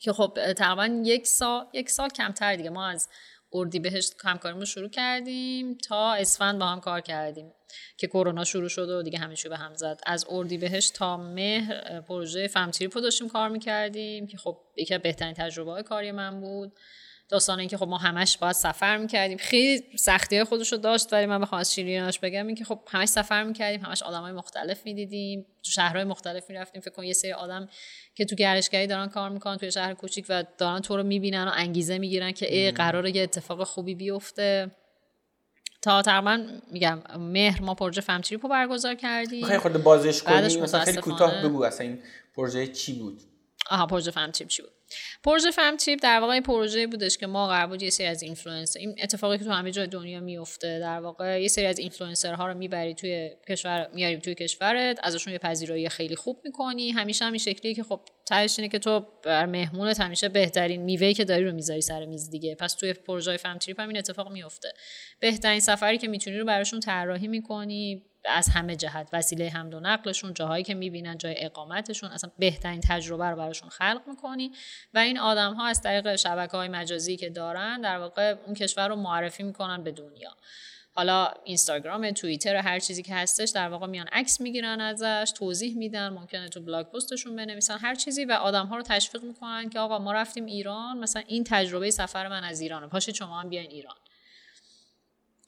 [0.00, 2.70] که خب تقریبا یک سال یک سال کمتر دیگه.
[2.70, 3.08] ما از
[3.52, 7.52] اردی بهشت همکاریمون شروع کردیم تا اسفند با هم کار کردیم
[7.96, 10.00] که کرونا شروع شد و دیگه همه به هم زد.
[10.06, 15.00] از اردی بهشت تا مهر پروژه فمتریپ رو داشتیم کار می‌کردیم که خب یکی از
[15.00, 16.72] بهترین تجربه های کاری من بود.
[17.28, 19.38] داستان اینکه خب ما همش باید سفر می‌کردیم.
[19.38, 23.08] خیلی سختی های خودش رو داشت ولی من بخوام از شیریناش بگم اینکه خب همش
[23.08, 25.46] سفر می‌کردیم همش آدم های مختلف می‌دیدیم.
[25.62, 26.80] تو شهرهای مختلف می‌رفتیم.
[26.80, 27.68] فکر کن یه سری آدم
[28.14, 31.52] که تو گردشگری دارن کار می‌کنن توی شهر کوچیک و دارن تو رو می‌بینن و
[31.54, 34.70] انگیزه می‌گیرن که ای قراره یه اتفاق خوبی بیفته.
[35.82, 39.46] تا تقریبا میگم مهر ما پروژه fam trip رو برگزار کردیم.
[39.46, 41.98] خیلی خود بازش کنیم مثلا خیلی کوتاه بگو اصلا این
[42.34, 43.20] پروژه چی بود؟
[43.70, 44.70] آها پروژه fam trip چی بود؟
[45.24, 48.80] پروژه fam trip در واقع پروژه بودش که ما قرار بود یه سری از اینفلوئنسر
[48.80, 52.54] این اتفاقی که تو همه جای دنیا میفته در واقع یه سری از اینفلوئنسرها رو
[52.54, 56.90] می‌بری توی کشور میاری توی کشورت ازشون یه پذیرایی خیلی خوب می‌کنی.
[56.90, 61.14] همیشه هم این شکلیه که خب تهش اینه که تو برا مهمونت همیشه بهترین میوه‌ای
[61.14, 62.54] که داری رو می‌ذاری سر میز دیگه.
[62.54, 64.72] پس توی پروژه fam trip هم این اتفاق میفته
[65.20, 68.04] بهترین سفری که می‌تونی رو براشون طراحی می‌کنی.
[68.24, 69.08] از همه جهت.
[69.12, 72.10] وسیله حمل و نقلشون جاهایی که می‌بینن جای اقامتشون.
[72.10, 74.52] اصلا بهترین تجربه رو براشون خلق می‌کنی.
[74.94, 78.88] و این آدم ها از طریق شبکه های مجازی که دارن در واقع اون کشور
[78.88, 80.30] رو معرفی می‌کنن به دنیا.
[80.92, 86.08] حالا اینستاگرام توییتر هر چیزی که هستش در واقع میان عکس می‌گیرن ازش توضیح میدن.
[86.08, 87.78] ممکنه تو بلاگ پستشون بنویسن.
[87.78, 91.44] هر چیزی و آدم ها رو تشویق می‌کنن که آقا ما رفتیم ایران مثلا این
[91.44, 92.86] تجربه سفر من از ایرانه.
[92.86, 93.96] پاشید شما هم بیاین ایران.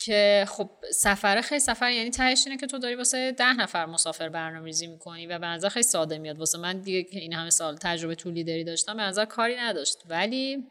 [0.01, 4.29] که خب سفر خیلی سفر یعنی تهش اینه که تو داری واسه ده نفر مسافر
[4.29, 6.39] برنامه‌ریزی می‌کنی و به نظر خیلی ساده میاد.
[6.39, 9.57] واسه من دیگه که این همه سال تجربه tour leader ی داشتم به نظر کاری
[9.57, 9.99] نداشت.
[10.09, 10.67] ولی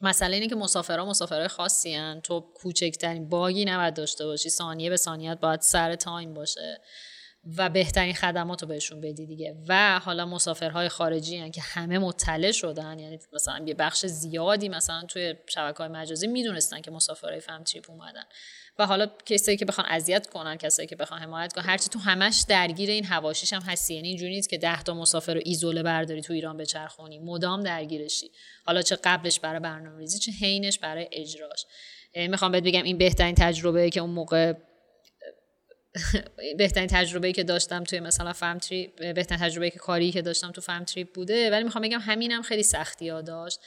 [0.00, 2.20] مسئله اینه که مسافرها مسافرهای خاصی‌ان.
[2.20, 4.50] تو کوچکترین bug ی نباید داشته باشی.
[4.50, 6.80] ثانیه به ثانیت باید سر time باشه.
[7.56, 9.56] و بهترین خدمات رو بهشون بدی دیگه.
[9.68, 15.34] و حالا مسافرهای خارجی‌ان که همه مطلع شدن یعنی مثلا یه بخش زیادی مثلا توی
[15.46, 18.24] شبکه های مجازی می‌دونستن که مسافرهای fam trip اومدن.
[18.78, 22.44] و حالا کسایی که بخوان اذیت کنن کسایی که بخوان حمایت کنن هرچی تو همش
[22.48, 23.94] درگیر این هواشیش هم هستی.
[23.94, 27.18] یعنی اینجوری نیست که 10 تا مسافر رو ایزوله برداری تو ایران بچرخونی.
[27.18, 28.30] مدام درگیرشی.
[28.66, 31.66] حالا چه قبلش برای برنامه‌ریزی چه حینش برای اجراش.
[32.16, 34.54] می‌خوام بهت بگم این بهترین تجربه که اون موقع
[36.58, 40.60] بهترین تجربه که داشتم توی مثلا فهم تریپ بهترین تجربه که کاری که داشتم تو
[40.60, 43.60] فهم تریپ بوده ولی می‌خوام بگم همینم خیلی سختی ها داشت.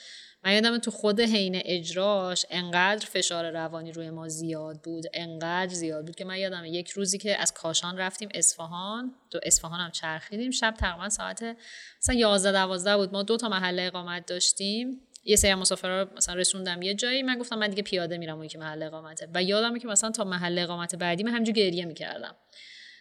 [0.46, 6.06] من یادم تو خود حین اجراش انقدر فشار روانی روی ما زیاد بود انقدر زیاد
[6.06, 10.52] بود که من یادم یک روزی که از کاشان رفتیم اصفهان تو اصفهان هم چرخیدیم
[10.52, 11.58] شب تقریبا ساعت
[12.02, 13.14] مثلا 11 12 بود.
[13.14, 15.02] ما دو تا محله اقامت داشتیم.
[15.24, 16.82] یه سری مسافرا رو مثلا رسوندم.
[16.82, 19.28] یه جایی من گفتم من دیگه پیاده میرم اون که محل اقامته.
[19.34, 22.36] و یادمه که مثلا تا محل اقامت بعدی من همینجوری گریه می‌کردم.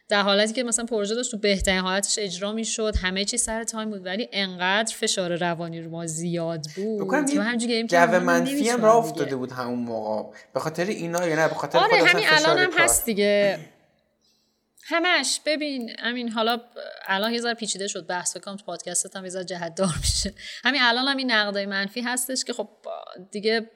[0.09, 3.91] در حالتی که مثلا پروژه داشت تو بهترین حالتش اجرا می‌شد همه چی سر تایم
[3.91, 8.97] بود ولی انقدر فشار روانی رو ما زیاد بود تو همینجوری جو منفی هم راه
[8.97, 10.37] افتاده بود همون موقع.
[10.55, 13.59] به خاطر اینا یا نه؟ به خاطر آره همین الان هم هست دیگه.
[14.93, 15.41] همش.
[15.47, 16.61] ببین همین حالا
[17.07, 20.35] الان یه ذره پیچیده شد بحث بکنم تو پادکستت هم یه ذره جهت دار میشه.
[20.65, 22.69] همین الان هم این نقدای منفی هستش که خب
[23.31, 23.71] دیگه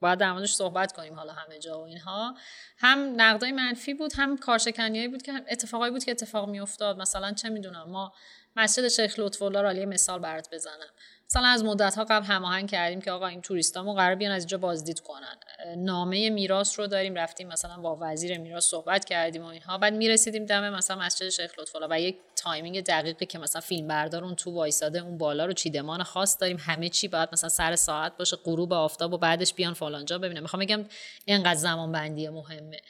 [0.00, 2.34] باید در موردش صحبت کنیم حالا همه جا و اینها.
[2.78, 6.98] هم نقدای منفی بود هم کارشکنیایی بود که اتفاقایی بود که اتفاق میافتاد.
[6.98, 8.12] مثلا چه می‌دونم ما
[8.56, 10.90] مسجد شیخ لطف الله را یه مثال برات بزنم.
[11.36, 14.58] مثلا از مدت ها قبل هماهنگ کردیم که آقا این توریستامو قراره بیان از اینجا
[14.58, 15.36] بازدید کنن.
[15.76, 19.78] نامه میراث رو داریم رفتیم مثلا با وزیر میراث صحبت کردیم و اینها.
[19.78, 24.24] بعد می‌رسیدیم دم مثلا مسجد شیخ لطف و یک timing دقیقی که مثلا فیلم بردار
[24.24, 26.56] اون تو وایساده اون بالا رو چیدمان خاص داریم.
[26.60, 30.62] همه چی باید مثلا سر ساعت باشه غروب آفتاب و بعدش بیان فلانجا ببینم می‌خوام
[30.62, 30.84] بگم
[31.24, 32.80] اینقدر زمان بندی مهمه.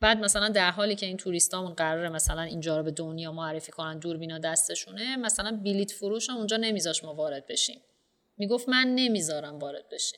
[0.00, 3.98] بعد مثلا در حالی که این توریستامون قراره مثلا اینجا رو به دنیا معرفی کنن
[3.98, 7.80] دوربینا دستشونه مثلا بلیت فروش اونجا نمیذاش ما وارد بشیم.
[8.36, 10.16] می‌گفت من نمی‌ذارم وارد بشه.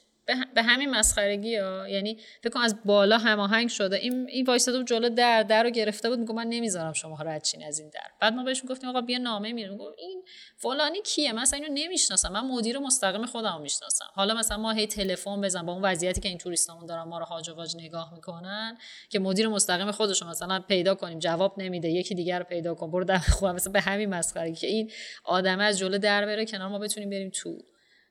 [0.55, 3.97] به همین مسخرگی ها؟ یعنی فکر کن از بالا هماهنگ شده.
[3.97, 6.19] این این وایساده جلو در در رو گرفته بود.
[6.19, 8.01] میگه من نمی‌ذارم شما رد از این در.
[8.21, 10.23] بعد ما بهش گفتیم آقا بیا نامه میره میگه این
[10.57, 12.33] فلانی کیه؟ مثلا اینو نمی‌شناسم.
[12.33, 14.05] من مدیر مستقیم خودمو می‌شناسم.
[14.15, 17.25] حالا مثلا ما هی تلفن بزن با اون وضعیتی که این توریستامون دارن ما رو
[17.25, 18.79] هاج واج نگاه می‌کنن
[19.11, 21.19] که مدیر مستقیم خودشو مثلا پیدا کنیم.
[21.19, 21.89] جواب نمیده.
[21.89, 22.91] یکی دیگر رو پیدا کن.
[22.91, 24.91] برو در خودم مثلا به همین مسخرگی که این
[25.25, 27.59] آدمه از جلو در بره کنار ما بتونیم بریم تو.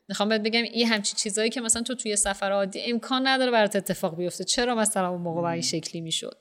[0.09, 3.75] می‌خوام بهت بگم این همچین چیزایی که مثلا تو توی سفر عادی امکان نداره برات
[3.75, 4.43] اتفاق بیفته.
[4.43, 6.37] چرا مثلا اون موقع این شکلی می‌شد؟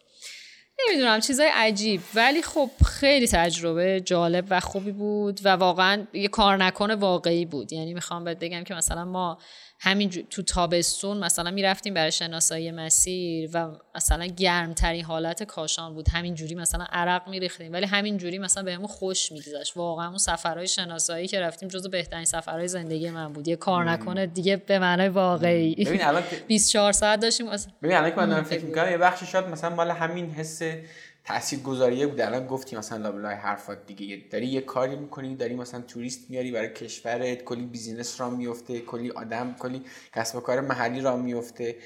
[0.89, 2.01] نمی‌دونم چیزای عجیب.
[2.15, 7.73] ولی خب خیلی تجربه جالب و خوبی بود و واقعا یه کار نکنه واقعی بود.
[7.73, 9.39] یعنی می‌خوام بهت بگم که مثلا ما
[9.85, 16.09] همین تو تابستون مثلا می‌رفتیم برای شناسایی مسیر و مثلا گرمترین حالت کاشان بود.
[16.09, 19.77] همین جوری مثلا عرق میریختیم ولی همین جوری مثلا بهمون خوش میگذشت.
[19.77, 23.49] واقعا اون سفرهای شناسایی که رفتیم جزو بهترین سفرهای زندگی من بود.
[23.49, 25.75] یه کار نکنه دیگه به معنای واقعی.
[25.75, 27.47] ببین الان 24 ساعت داشتیم
[27.83, 32.47] ببین الان که من فکر می‌کنم یه بخشی شاید مثلا مال همین اثرگذاریه بود الان
[32.47, 34.23] گفتی مثلا لابلای حرفات دیگه.
[34.31, 39.11] داری یه کاری می‌کنی داری مثلا توریست میاری برای کشورت کلی business راه میفته کلی
[39.11, 39.83] آدم کلی
[40.15, 41.77] کسب و کار محلی راه میفته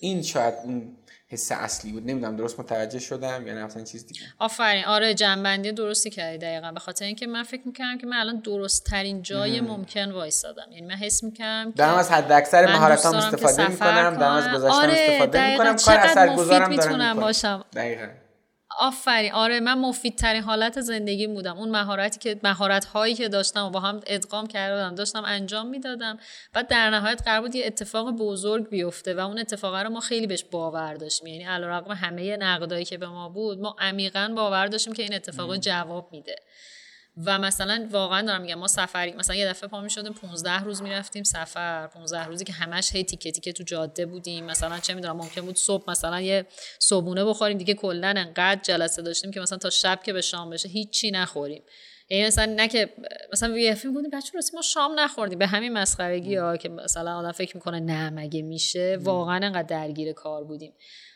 [0.00, 0.96] این شاید اون
[1.28, 2.06] حس اصلی بود.
[2.06, 4.20] نمی‌دونم درست متوجه شدم یا نه؟ مثلا چیز دیگه.
[4.38, 4.84] آفرین.
[4.84, 6.72] آره جمع‌بندی درستی کردی دقیقا.
[6.72, 10.66] به خاطر اینکه من فکر می‌کردم که من الان درست ترین جای ممکن وایسادم.
[10.72, 14.92] یعنی من حس می‌کردم دارم از حد اکثر مهارتام استفاده می‌کنم دارم از گذشته‌م آره
[14.92, 15.76] استفاده می‌کنم.
[15.76, 17.64] کار اثرگذارم دارم باشم.
[17.74, 18.06] دقیقا.
[18.78, 19.32] آفرین.
[19.32, 21.58] آره من مفیدترین حالت زندگی بودم.
[21.58, 26.18] اون مهارتی که مهارت هایی که داشتم و با هم ادغام کردم داشتم انجام می‌دادم.
[26.52, 30.26] بعد در نهایت قرار بود یه اتفاق بزرگ بیفته و اون اتفاق رو ما خیلی
[30.26, 31.26] بهش باور داشتیم.
[31.26, 35.56] یعنی علیرغم همه نقدایی که به ما بود ما عمیقا باور داشتیم که این اتفاق
[35.56, 36.36] جواب میده.
[37.16, 40.82] و مثلا واقعا دارم میگم ما سفری مثلا یه دفعه پا می شدیم 15 روز
[40.82, 41.86] می‌رفتیم سفر.
[41.86, 44.44] 15 روزی که همش هی تیکه تیکه تو جاده بودیم.
[44.44, 46.46] مثلا چه می‌دونم ممکن بود صبح مثلا یه
[46.78, 47.58] صبونه بخوریم.
[47.58, 51.62] دیگه کلا انقدر جلسه داشتیم که مثلا تا شب که به شام بشه هیچی نخوریم.
[52.10, 52.94] یعنی مثلا نه که
[53.32, 55.38] مثلا یه فیلم بودیم بچه راستی ما شام نخوردیم.
[55.38, 60.12] به همین مسخرگی ها که مثلا آدم فکر می‌کنه نه مگه میشه؟ واقعا انقدر درگیر
[60.12, 60.72] کار بودیم.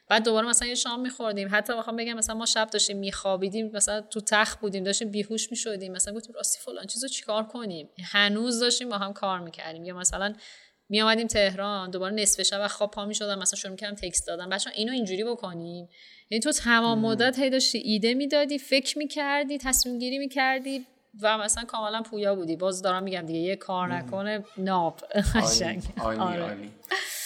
[0.09, 1.49] بعد دوباره مثلا یه شام میخوردیم.
[1.53, 5.93] حتی بخوام بگم مثلا ما شب داشتیم میخوابیدیم مثلا تو تخت بودیم داشتیم بیهوش می‌شدیم.
[5.93, 9.85] مثلا گفتیم راستی فلان چیزو چیکار کنیم؟ هنوز داشتیم با هم کار می‌کردیم.
[9.85, 10.35] یا مثلا
[10.89, 14.27] می آمدیم تهران دوباره نصف شب و خواب پا می شدم مثلا شروع کردم تکست
[14.27, 15.89] دادم بچا اینو اینجوری بکنیم
[16.31, 20.87] یعنی تو تمام مدت هی داشتی ایده می‌دادی فکر می‌کردی تصمیم گیری می‌کردی
[21.21, 22.57] و مثلا کاملا پویا بودی.
[22.57, 25.01] باز دارم میگم دیگه یه کار نکنه ناب.
[26.01, 26.57] عالی, آره.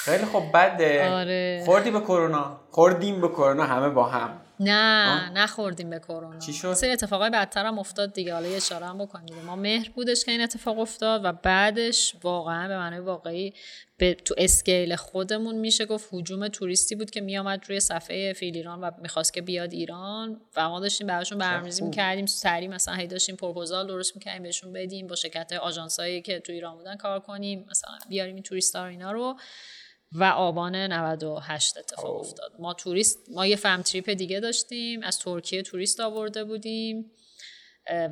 [0.04, 1.62] خیلی خب بعد آره.
[1.64, 4.40] خوردی به کرونا؟ خوردیم به کرونا همه با هم.
[4.60, 6.38] نه نخوردیم به کرونا.
[6.38, 8.34] چی شد؟ سری اتفاقای بدتر هم افتاد دیگه.
[8.34, 12.68] حالا یه اشاره هم بکنیم ما مهر بودش که این اتفاق افتاد و بعدش واقعا
[12.68, 13.54] به معنای واقعی
[13.96, 18.80] به تو scale خودمون میشه گفت هجوم توریستی بود که میامد روی صفحه Feel Iran
[18.80, 23.36] و می‌خواست که بیاد ایران و ما داشتیم براشون برنامه‌ریزی می‌کردیم سری مثلا هی داشتیم
[23.36, 27.92] پروپوزال درست می‌کردیم بهشون بدیم با شرکت آژانسایی که تو ایران بودن کار کنیم مثلا
[28.08, 29.36] بیاریم این توریستا اینا رو.
[30.14, 32.52] و آبان 98 اتفاق افتاد.
[32.58, 37.10] ما توریست ما یه fam trip دیگه داشتیم از ترکیه توریست آورده بودیم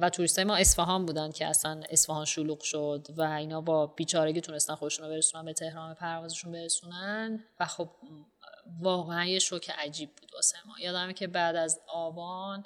[0.00, 4.40] و توریست های ما اصفهان بودن که اصلا اصفهان شلوغ شد و اینا با بیچارگی
[4.40, 7.44] تونستن خودشون رو برسونن به تهران پروازشون برسونن.
[7.60, 7.90] و خب
[8.80, 10.74] واقعا یه شوک عجیب بود واسه ما.
[10.80, 12.64] یادمه که بعد از آبان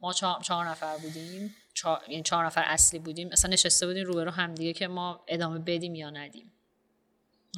[0.00, 1.54] ما چهار, نفر بودیم.
[1.74, 2.02] چهار...
[2.08, 3.28] یعنی چهار نفر اصلی بودیم.
[3.32, 6.52] اصلا نشسته بودیم روبرو همدیگه که ما ادامه بدیم یا ندیم.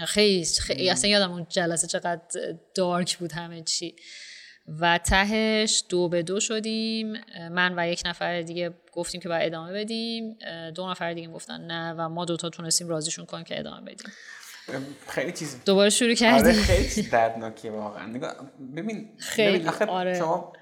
[0.07, 2.21] خیلی, خیلی اصلا یادم اون جلسه چقدر
[2.75, 3.97] دارک بود همه چی.
[4.81, 7.13] و تهش دو به دو شدیم.
[7.51, 10.39] من و یک نفر دیگه گفتیم که باید ادامه بدیم.
[10.75, 14.13] دو نفر دیگه گفتن نه و ما دوتا تونستیم رازیشون کنیم که ادامه بدیم.
[15.09, 18.13] خیلی چیز دوباره شروع کردیم آره خیلی چیز دردناکیه واقعا.
[18.77, 20.19] ببین خیلی ببین آخه آره.
[20.19, 20.53] شما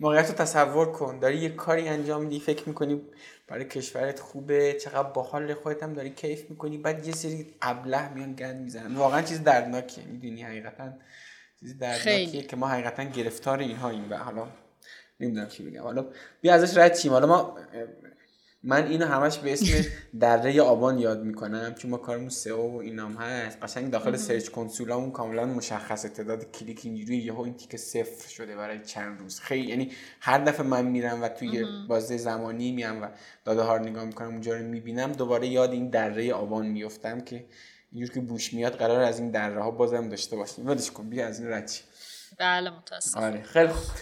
[0.00, 1.18] موقعیت رو تصور کن.
[1.18, 3.02] داری یه کاری انجام میدی فکر می‌کنی
[3.48, 6.78] برای کشورت خوبه چقدر باحال خودت هم داری کیف می‌کنی.
[6.78, 8.96] بعد یه سری ابله میان گند می‌زنن.
[8.96, 10.92] واقعا چیز دردناکیه می‌دونی؟ حقیقتا
[11.60, 14.48] چیز دردناکیه که ما حقیقتا گرفتار اینها این و حالا
[15.20, 15.82] نمی‌دونم چی بگم.
[15.82, 16.06] حالا
[16.40, 17.58] بیا ازش رد چیم حالا ما
[18.68, 19.88] من اینو همش به اسم
[20.20, 23.58] دره آبان یاد می‌کنم چون ما کارمون سئو و اینام هست.
[23.62, 28.80] قشنگ داخل سرچ کنسولامون کاملا مشخص تعداد کلیک اینجوری یهو این تیک صفر شده برای
[28.84, 29.40] چند روز.
[29.40, 33.06] خیلی یعنی هر دفعه من میرم و توی بازه زمانی میام و
[33.44, 37.44] داده ها رو نگاه می‌کنم اونجا رو می‌بینم دوباره یاد این دره آبان میفتم که
[37.92, 40.66] اینجور که بوش میاد قرار از این دره ها بازم داشته باشیم.
[40.66, 41.82] ولش کن بیا از این رچی
[42.38, 43.20] بله متاسفم.
[43.20, 43.94] آره خیلی خوب.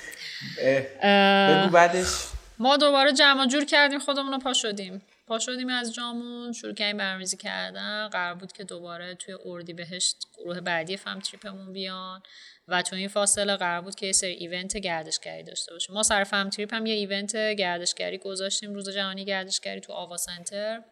[0.63, 2.27] بگو بعدش.
[2.59, 5.03] ما دوباره جمع جور کردیم خودمون رو پا شدیم.
[5.27, 8.09] پا شدیم از جامون شروع کردیم برنامه‌ریزی کردن.
[8.09, 12.23] قرار بود که دوباره توی اردی بهشت گروه بعدی fam trip مون بیان
[12.69, 15.95] و تو این فاصله قرار بود که یه سری event گردشگری داشته باشیم.
[15.95, 20.83] ما سر fam trip هم یه event گردشگری گذاشتیم روز جهانی گردشگری تو آوا سنتر.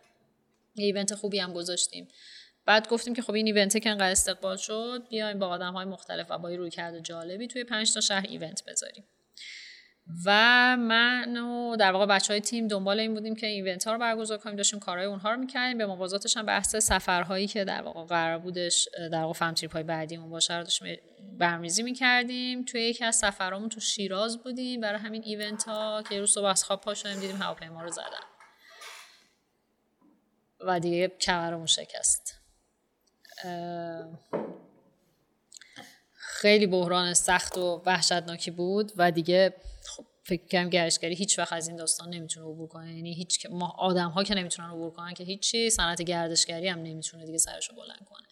[0.75, 2.09] یه event خوبی هم گذاشتیم.
[2.67, 6.27] بعد گفتیم که خب این event که انقدر استقبال شد بیایم با آدم های مختلف
[6.31, 9.05] و با رویکردهای جالبی توی پنج تا شهر event بذاریم.
[10.27, 10.31] و
[10.77, 14.39] من و در واقع بچه های تیم دنبال این بودیم که ایونت ها رو برگزار
[14.39, 14.57] کنیم.
[14.57, 15.79] داشتیم کارهای اونها رو می‌کردیم.
[15.79, 19.83] به موازاتش هم بحث سفرهایی که در واقع قرار بودش در واقع فهم تریپ های
[19.83, 20.99] بعدیمون باشه رو داشتیم
[21.39, 22.65] برمیزی می‌کردیم.
[22.65, 24.81] توی یکی از سفرهامون تو شیراز بودیم.
[24.81, 28.27] برای همین ایونت ها که روز صبح از خواب پا شدیم دیدیم هواپیما رو زدن.
[30.61, 32.39] و دیگه کمرمون شکست.
[36.13, 38.93] خیلی بحران سخت و وحشتناکی بود.
[38.97, 39.55] و دیگه
[40.25, 42.95] فکر کنم گردشگری هیچ وقت از این داستان نمی‌تونه عبور کنه.
[42.97, 47.27] یعنی هیچ ما آدم ها که نمی‌تونن عبور کنن که هیچی صنعت گردشگری هم نمی‌تونه
[47.27, 48.27] دیگه سرشو بلند کنه.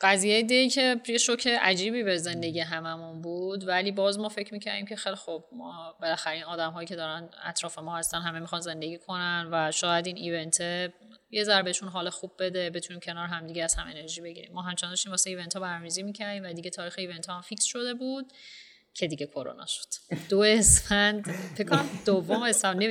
[0.00, 4.86] قضیه دیگه که یه شوک عجیبی به زندگی هممون بود ولی باز ما فکر می‌کردیم
[4.86, 8.60] که خیلی خوب ما بالاخره این آدم هایی که دارن اطراف ما هستن همه می‌خوان
[8.60, 10.60] زندگی کنن و شاید این ایونت
[11.30, 14.52] یه ذره بهشون حال خوب بده بتونیم کنار همدیگه از هم انرژی بگیریم.
[14.52, 17.64] ما همچنان داشتیم واسه event ها برنامه‌ریزی می‌کردیم و دیگه تاریخ event ها هم fix
[17.64, 18.32] شده بود
[18.94, 19.86] که دیگه کرونا شد.
[20.28, 22.82] دو اسفند فکر دوم اسفند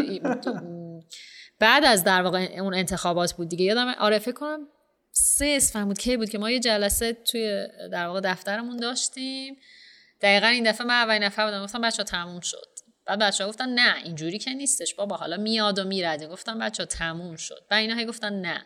[1.59, 3.65] بعد از در واقع اون انتخابات بود دیگه.
[3.65, 4.67] یادم آره فکر کنم
[5.17, 5.97] سه اسفند بود.
[5.97, 9.57] که بود که ما یه جلسه توی در واقع دفترمون داشتیم.
[10.21, 11.63] دقیقا این دفعه من اولین نفر بودم.
[11.63, 12.79] گفتم بچه‌ها تموم شد.
[13.05, 14.95] بعد بچه‌ها گفتن نه اینجوری که نیستش.
[14.95, 16.27] بابا حالا میاد و میره.
[16.27, 17.65] گفتم بچه‌ها تموم شد.
[17.71, 18.65] و اینا هی گفتن نه.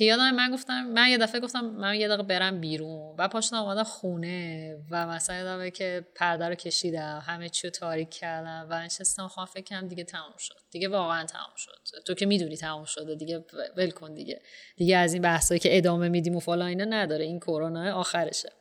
[0.00, 3.56] که یادم من گفتم من یه دفعه گفتم من یه دقیقه برم بیرون و پاشتم
[3.56, 8.82] آمدم خونه و مثلا یادمه که پرده رو کشیدم همه چی رو تاریک کردم و
[8.82, 10.56] نشستم خواهم فکرم دیگه تموم شد.
[10.70, 12.02] دیگه واقعا تموم شد.
[12.06, 13.44] تو که می‌دونی تموم شده دیگه
[13.76, 14.40] ول کن دیگه.
[14.76, 17.24] دیگه از این بحثایی که ادامه میدیم و فلان اینا نداره.
[17.24, 18.52] این کرونا آخرشه.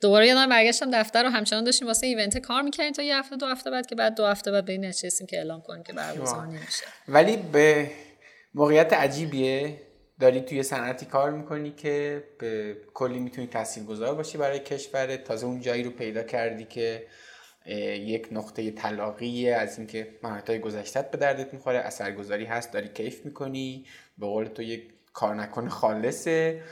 [0.00, 1.86] دوباره یادم برگشتم دفتر رو همچنان داشتیم.
[1.86, 4.64] واسه ایونت کار می‌کنیم تا یه هفته دو هفته بعد که بعد دو هفته بعد
[4.64, 6.84] به این نشستیم که اعلام کنیم که برگزار نمیشه.
[7.08, 7.90] ولی به
[8.54, 9.80] موقعیت عجیبیه.
[10.20, 15.16] داری توی صنعتی کار می‌کنی که به کلی می‌تونی تاثیرگذار باشی برای کشور.
[15.16, 17.06] تازه اون جایی رو پیدا کردی که
[17.96, 23.86] یک نقطه طلاقی از اینکه مهارت‌های گذشتت به دردت می‌خوره اثرگذاری هست داری کیف می‌کنی
[24.18, 26.62] به قول تو یک کار نکن خالصه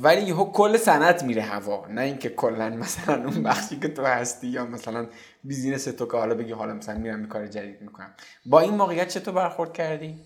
[0.00, 1.86] ولی یهو کل صنعت میره هوا.
[1.86, 5.06] نه اینکه کلا مثلا اون بخشی که تو هستی یا مثلا
[5.44, 8.14] بیزینس تو که حالا بگی حالا مثلا میرم کار جدید می‌کنم.
[8.46, 10.18] با این موقعیت چطور برخورد کردی؟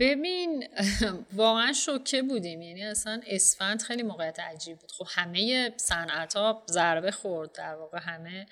[0.00, 0.64] ببین
[1.32, 2.62] واقعا شوکه بودیم.
[2.62, 4.92] یعنی اصلا اسفند خیلی موقعیت عجیب بود.
[4.92, 7.52] خب همه صنعت ها ضربه خورد.
[7.52, 8.46] در واقع همه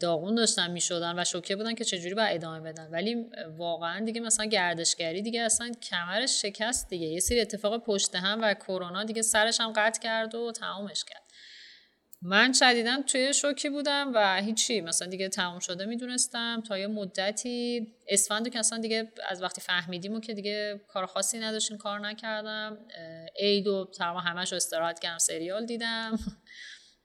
[0.00, 2.88] داغون داشتن می‌شدن و شوکه بودن که چجوری باید ادامه بدن.
[2.90, 7.06] ولی واقعا دیگه مثلا گردشگری دیگه اصلا کمرش شکست دیگه.
[7.06, 11.23] یه سری اتفاق پشت هم و کرونا دیگه سرش هم قطع کرد و تمامش کرد.
[12.26, 17.86] من شدیدا توی شوکی بودم و هیچی مثلا دیگه تمام شده می‌دونستم تا یه مدتی.
[18.08, 22.78] اسفندو که اصلا دیگه از وقتی فهمیدیم و که دیگه کار خاصی نداشتیم کار نکردم.
[23.38, 26.18] عید و تمام همش استراحت کردم سریال دیدم.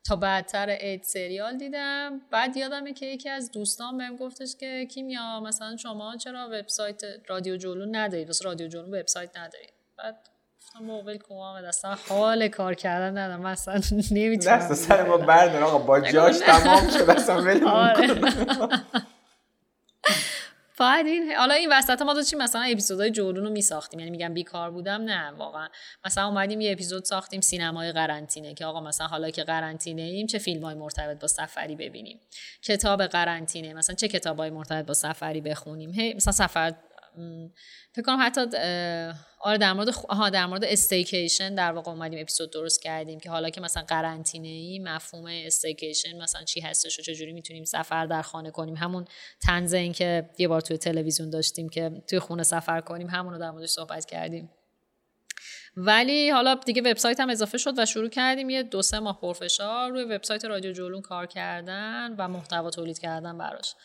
[0.07, 2.21] تا بعدتر عید سریال دیدم.
[2.31, 7.57] بعد یادمه که یکی از دوستان بهم گفتش که کیمیا مثلا شما چرا وبسایت رادیو
[7.57, 10.29] جولو ندارید واسه رادیو جولو وبسایت ندارید بعد
[10.69, 13.41] گفتم موقع کمام دستم حال کار کردن ندارم.
[13.41, 15.77] مثلا نمی‌تونم دست سر ما بردار آقا.
[15.77, 17.09] با جاش تمام شد.
[17.09, 18.21] اصلا آره.
[20.79, 23.99] بعد این حالا این وسط ما چی؟ مثلا اپیزودهای جولون رو میساختیم.
[23.99, 25.67] یعنی میگم بیکار بودم؟ نه واقعا.
[26.05, 30.37] مثلا اومدیم یه اپیزود ساختیم سینمای قرنطینه که آقا مثلا حالا که قرنطینه ایم چه
[30.37, 32.19] فیلم های مرتبط با سفری ببینیم؟
[32.63, 33.73] کتاب قرنطینه.
[33.73, 36.73] مثلا چه کتابای مرتبط با سفری بخونیم؟ هی مثلا سفر
[37.91, 38.41] فکر کنم حتی
[39.39, 43.49] آره در مورد آها در مورد استیکیشن در واقع اومدیم اپیزود درست کردیم که حالا
[43.49, 48.51] که مثلا قرنطینه ای مفهوم استیکیشن مثلا چی هستش و چجوری می‌تونیم سفر در خانه
[48.51, 48.75] کنیم.
[48.75, 49.05] همون
[49.41, 53.39] تنز این که یه بار توی تلویزیون داشتیم که توی خونه سفر کنیم همون رو
[53.39, 54.49] در موردش صحبت کردیم.
[55.77, 59.89] ولی حالا دیگه وبسایت هم اضافه شد و شروع کردیم یه دو سه ماه پرفشار
[59.89, 63.75] روی وبسایت رادیو جولون کار کردن و محتوا تولید کردن براش.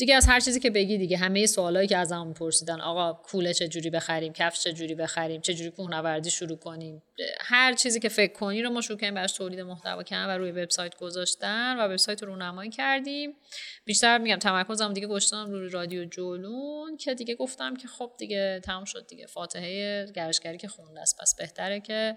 [0.00, 1.16] دیگه از هر چیزی که بگی دیگه.
[1.16, 5.40] همه سوالایی که از همون پرسیدن آقا کوله چه جوری بخریم کفش چه جوری بخریم
[5.40, 7.02] چه جوری کوهنوردی شروع کنیم.
[7.40, 10.50] هر چیزی که فکر کنی رو ما شروع کردیم براش تولید محتوا کردن و روی
[10.50, 13.36] وبسایت گذاشتن و وبسایت رو رونمایی کردیم.
[13.84, 18.84] بیشتر میگم تمرکزم دیگه گذاشتم روی رادیو جولون که دیگه گفتم که خب دیگه تمام
[18.84, 19.26] شد دیگه.
[19.26, 21.18] فاتحه گرشگری که خونده است.
[21.20, 22.16] پس بهتره که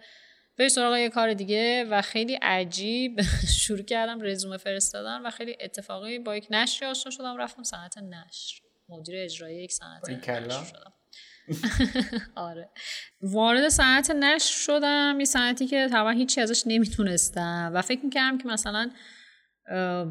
[0.58, 3.22] بری سراغ یه کار دیگه و خیلی عجیب.
[3.64, 7.38] شروع کردم رزومه فرستادن و خیلی اتفاقی با یک نشری آشنا شدم.
[7.38, 8.62] رفتم صنعت نشر.
[8.90, 10.94] مدیر اجرایی یک صنعت نشر شدم.
[12.36, 12.70] آره.
[13.22, 15.16] وارد صنعت نشر شدم.
[15.20, 17.72] یه صنعتی که طبعا هیچی ازش نمی‌تونستم.
[17.74, 18.92] و فکر می‌کردم که مثلا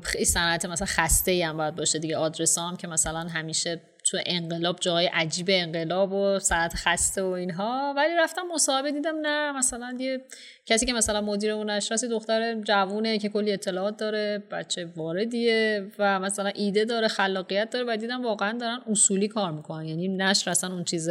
[0.02, 2.16] خیلی صنعت مثلا خسته ای هم باید باشه دیگه.
[2.16, 3.80] آدرس هم که مثلا همیشه
[4.12, 7.94] تو انقلاب جای عجیب انقلاب و ساعت خسته و اینها.
[7.96, 10.24] ولی رفتم مصاحبه دیدم نه مثلا یه
[10.66, 16.20] کسی که مثلا مدیر اون نشراسی دختر جوونه که کلی اطلاعات داره بچه واردیه و
[16.20, 19.84] مثلا ایده داره خلاقیت داره و دیدم واقعا دارن اصولی کار می‌کنن.
[19.84, 21.10] یعنی نشر اصلا اون چیز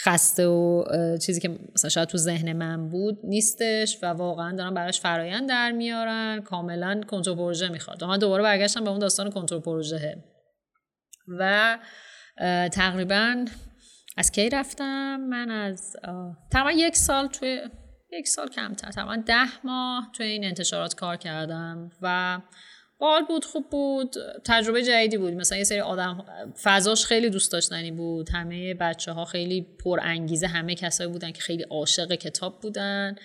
[0.00, 0.84] خسته و
[1.18, 5.72] چیزی که مثلا شاید تو ذهن من بود نیستش و واقعا دارن براش فرایند در
[5.72, 8.04] میارن کاملا کنترل پروژه می‌خواد.
[8.04, 10.24] من دوباره برگشتم به اون داستان کنترل پروژه.
[11.38, 11.78] و
[12.72, 13.44] تقریبا
[14.16, 15.96] از کی رفتم؟ من از
[16.52, 17.60] تقریبا یک سال توی
[18.12, 22.38] یک سال کمتر تقریبا ده ماه توی این انتشارات کار کردم و
[22.98, 25.32] بال بود خوب بود تجربه جدیدی بود.
[25.32, 26.24] مثلا یه سری آدم
[26.62, 28.30] فضاش خیلی دوست داشتنی بود.
[28.30, 33.16] همه بچه ها خیلی پر انگیزه همه کسایی بودن که خیلی عاشق کتاب بودن.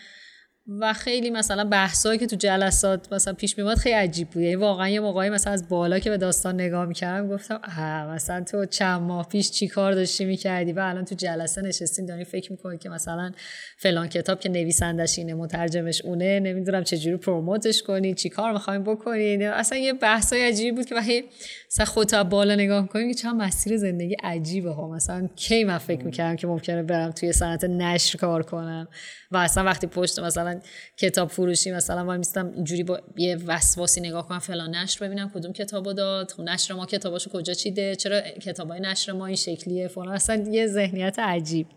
[0.68, 4.44] و خیلی مثلا بحثایی که تو جلسات مثلا پیش میومد خیلی عجیب بود.
[4.44, 8.44] یعنی واقعا یه موقعی مثلا از بالا که به داستان نگاه می‌کردم گفتم اه مثلا
[8.44, 12.52] تو چند ماه پیش چی کار داشتی می‌کردی؟ و الان تو جلسه نشستیم داری فکر
[12.52, 13.32] می‌کنی که مثلا
[13.78, 19.46] فلان کتاب که نویسندش اینه مترجمش اونه نمی‌دونم چجوری پروموتش کنی چی کار می‌خوایم بکنی؟
[19.46, 21.24] اصلا یه بحثای عجیبی بود که وقتی
[21.72, 24.90] مثلا خودت بالا نگاه کنیم که چند مسیر زندگی عجیبه ها.
[24.90, 28.88] مثلا کی من فکر می‌کردم که ممکنه برم توی صنعت نشر کار کنم؟
[29.32, 30.53] و اصلا وقتی پشت مثلا
[30.98, 35.54] کتاب فروشی مثلا وای میستم اینجوری با یه وسواسی نگاه کنم فلان نشر ببینم کدوم
[35.54, 40.08] کتابو داد خب نشر ما کتاباشو کجا چیده چرا کتابای نشر ما این شکلیه فلان.
[40.08, 41.68] اصلا یه ذهنیت عجیب.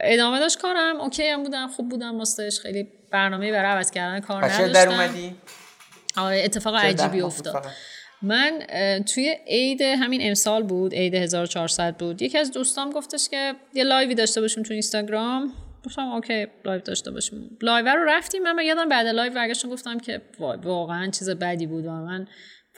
[0.00, 1.00] ادامه داشت کارم.
[1.00, 5.34] اوکی هم بودم خوب بودم مستش خیلی برنامه برای عوض کردن کار نداشتم در اومدی؟
[6.16, 7.66] آره اتفاق عجیبی افتاد.
[8.22, 8.66] من
[9.14, 12.22] توی عید همین امسال بود عید 1400 بود.
[12.22, 15.52] یکی از دوستام گفتش که یه live ی داشته باشیم تو اینستاگرام.
[15.86, 17.58] گفتم OK live داشته باشیم.
[17.62, 20.22] live رو رفتیم من یادم بعد live برگشتم گفتم که
[20.62, 22.26] واقعا چیز بدی بود و من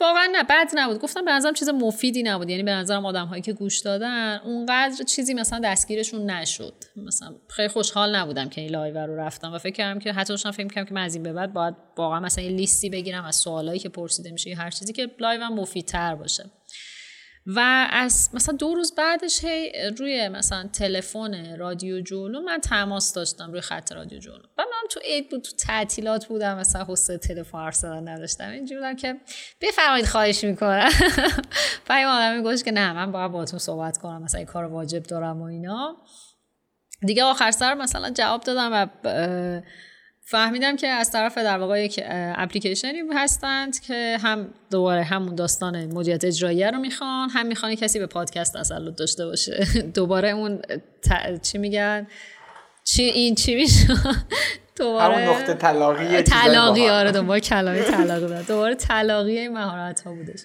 [0.01, 0.99] واقعا نه بد نبود.
[0.99, 2.49] گفتم به نظرم چیز مفیدی نبود.
[2.49, 6.73] یعنی به نظرم آدم هایی که گوش دادن اونقدر چیزی مثلا دستگیرشون نشد.
[6.95, 10.51] مثلا خیلی خوشحال نبودم که این live رو رفتم و فکر کردم که حتی داشتم
[10.51, 13.35] فکر کردم که من از این به بعد باید واقعا مثلا یه لیستی بگیرم از
[13.35, 16.43] سوالایی که پرسیده میشه هر چیزی که live مفیدتر باشه.
[17.45, 23.51] و از مثلا دو روز بعدش هی روی مثلا تلفن رادیو جولو من تماس داشتم
[23.51, 24.43] روی خط رادیو جولو.
[24.57, 28.49] و من تو عید بود تو تعطیلات بودم مثلا حوصله تلفن حرف نداشتم.
[28.49, 29.15] اینجوری بودم که
[29.61, 30.89] بفرمایید خواهش می‌کنم.
[31.89, 35.41] این آدمی گفت که نه من باید باهاتون صحبت کنم مثلا این کار واجب دارم
[35.41, 35.97] و اینا.
[37.05, 38.87] دیگه آخر سر مثلا جواب دادم و
[40.25, 46.25] فهمیدم که از طرف در واقع یک اپلیکیشنی هستند که هم دوباره همون داستان مدیریت
[46.25, 49.67] اجرایی رو می‌خوان هم می‌خوان کسی به پادکست تسلط داشته باشه.
[49.95, 50.61] دوباره اون
[51.41, 52.07] چی میگن؟
[52.83, 53.87] چی این چی میشه؟
[54.75, 58.43] دوباره همون نقطه طلاقی طلاقی آره دوباره کلمه طلاقی.
[58.43, 60.39] دوباره طلاقی این مهارت ها بودش.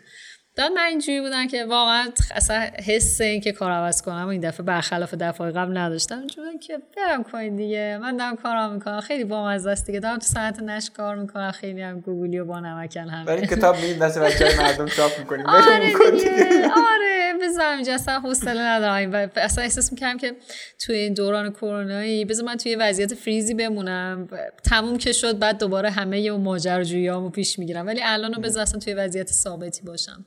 [0.59, 4.67] داد من اینجوری بودن که واقعا اصلا حس این که کار عوض کنم این دفعه
[4.67, 6.19] برخلاف دفعه قبل نداشتم.
[6.19, 7.99] اینجوری که برم کنین دیگه.
[8.03, 9.01] من دارم کارام می‌کنم.
[9.01, 10.01] خیلی بامزه است دیگه.
[10.01, 11.51] دارم تو صنعت نش کار می‌کنم.
[11.51, 15.47] خیلی هم گوگلی و با نمکن هم برای کتاب میدین دست بچه مردم چاپ می‌کنیم
[15.57, 16.71] آره دیگه.
[16.77, 19.31] آره بذار اینجا اصلا حوصله ندارم.
[19.37, 20.37] اصلا احساس می‌کنم که
[20.79, 24.29] توی این دوران کرونایی بذار من توی وضعیت فریزی بمونم.
[24.65, 27.87] تموم که شد بعد دوباره همه اون ماجراجوییامو پیش می‌گیرم.
[27.87, 30.27] ولی الانو بذار اصلا توی وضعیت ثابتی باشم.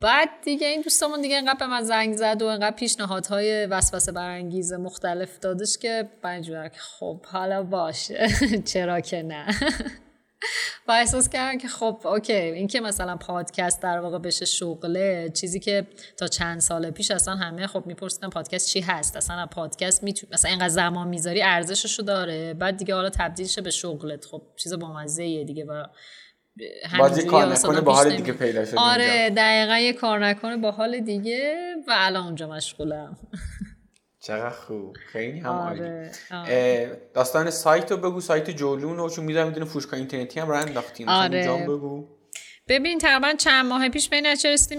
[0.00, 4.72] بعد دیگه این دوستمون دیگه انقدر به من زنگ زد و انقدر پیشنهادهای وسوسه برانگیز
[4.72, 8.28] مختلف دادش که من خب حالا باشه.
[8.72, 9.46] چرا که نه؟
[10.88, 15.60] و احساس کردم که خب اوکی این که مثلا پادکست در واقع بشه شغله چیزی
[15.60, 15.86] که
[16.16, 20.50] تا چند سال پیش اصلا همه خب میپرسیدن پادکست چی هست؟ اصلا پادکست می‌تونی مثلا
[20.50, 22.54] اینقدر زمان می‌ذاری ارزششو داره.
[22.54, 24.24] بعد دیگه حالا تبدیل شه به شغلت.
[24.24, 25.04] خب چیز با
[25.44, 25.86] دیگه با
[26.98, 31.00] بازی کار نکنه با حال دیگه پیدا شده آره دقیقا یه کار نکنه با حال
[31.00, 33.16] دیگه و الان اونجا مشغولم
[34.20, 36.12] چقدر خوب خیلی هم آره.
[36.30, 37.00] آره.
[37.14, 41.08] داستان سایت رو بگو سایت جولون رو چون می‌دونم می‌دونه فروشگاه اینترنتی هم رو انداختیم
[41.08, 41.64] آره.
[41.68, 42.06] بگو
[42.68, 44.36] ببین تقریبا چند ماه پیش به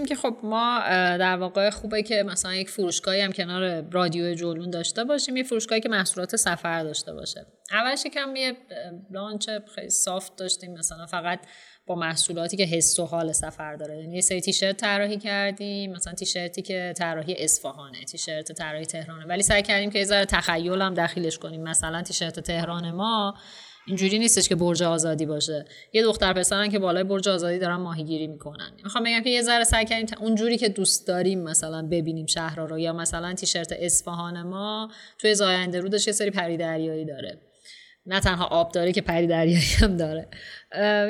[0.08, 0.80] که خب ما
[1.18, 5.80] در واقع خوبه که مثلا یک فروشگاهی هم کنار رادیو جولون داشته باشیم یه فروشگاهی
[5.80, 7.46] که محصولات سفر داشته باشه.
[7.72, 8.56] اولش کم یه
[9.10, 11.40] لانچ خیلی سافت داشتیم مثلا فقط
[11.86, 13.98] با محصولاتی که حس و حال سفر داره.
[13.98, 19.26] یعنی یه سری تیشرت طراحی کردیم مثلا تیشرتی که طراحی اصفهانه تیشرت طراحی تهرانه.
[19.26, 21.62] ولی سعی کردیم که یه ذره تخیل هم داخلش کنیم.
[21.62, 23.34] مثلا تیشرت تهران ما
[23.86, 25.64] اینجوری نیستش که برج آزادی باشه.
[25.92, 28.70] یه دختر پسرن که بالای برج آزادی دارن ماهیگیری می‌کنن.
[28.84, 32.78] می‌خوام بگم که یه ذره سعی کردیم اونجوری که دوست داریم مثلا ببینیم شهر رو
[32.78, 37.38] یا مثلا تیشرت اصفهان ما توی زاینده رودش یه سری پری دریایی داره.
[38.08, 40.28] نه تنها آب داره که پری دریایی هم داره.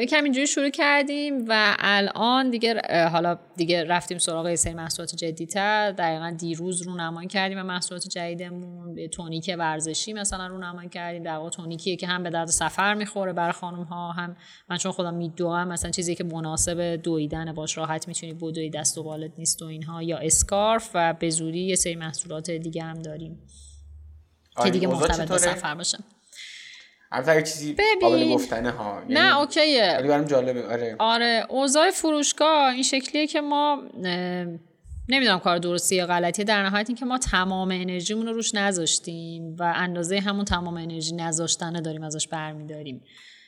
[0.00, 2.82] یکم اینجوری شروع کردیم و الان دیگه
[3.12, 8.94] حالا دیگه رفتیم سراغ سری محصولات جدیتر دقیقا دیروز رو نمان کردیم و محصولات جدیدمون
[8.94, 11.22] به تونیک ورزشی مثلا رو نمان کردیم.
[11.22, 14.36] در واقع تونیکیه که هم به درد سفر می‌خوره برای خانم ها هم
[14.70, 19.02] من چون خودم میدوام مثلا چیزی که مناسب دویدن باش راحت می‌تونی بدوی دست و
[19.02, 23.38] بالت نیست و اینها یا اسکارف و به زودی یه سری محصولات دیگه هم داریم
[24.62, 25.98] که دیگه مرتبط با سفر باشه.
[27.12, 28.98] البته چیزی قابل گفتنه ها.
[29.00, 29.96] یعنی نه اوکیه.
[29.98, 30.66] ولی برام جالبه.
[30.66, 30.96] آره.
[30.98, 33.82] آره اوضاع فروشگاه این شکلیه که ما
[35.08, 39.56] نمی‌دونم کار درستی یا غلطی در نهایت این که ما تمام انرژیمون رو روش نذاشتیم
[39.58, 43.02] و اندازه همون تمام انرژی نذاشتنه داریم ازش برمیداریم.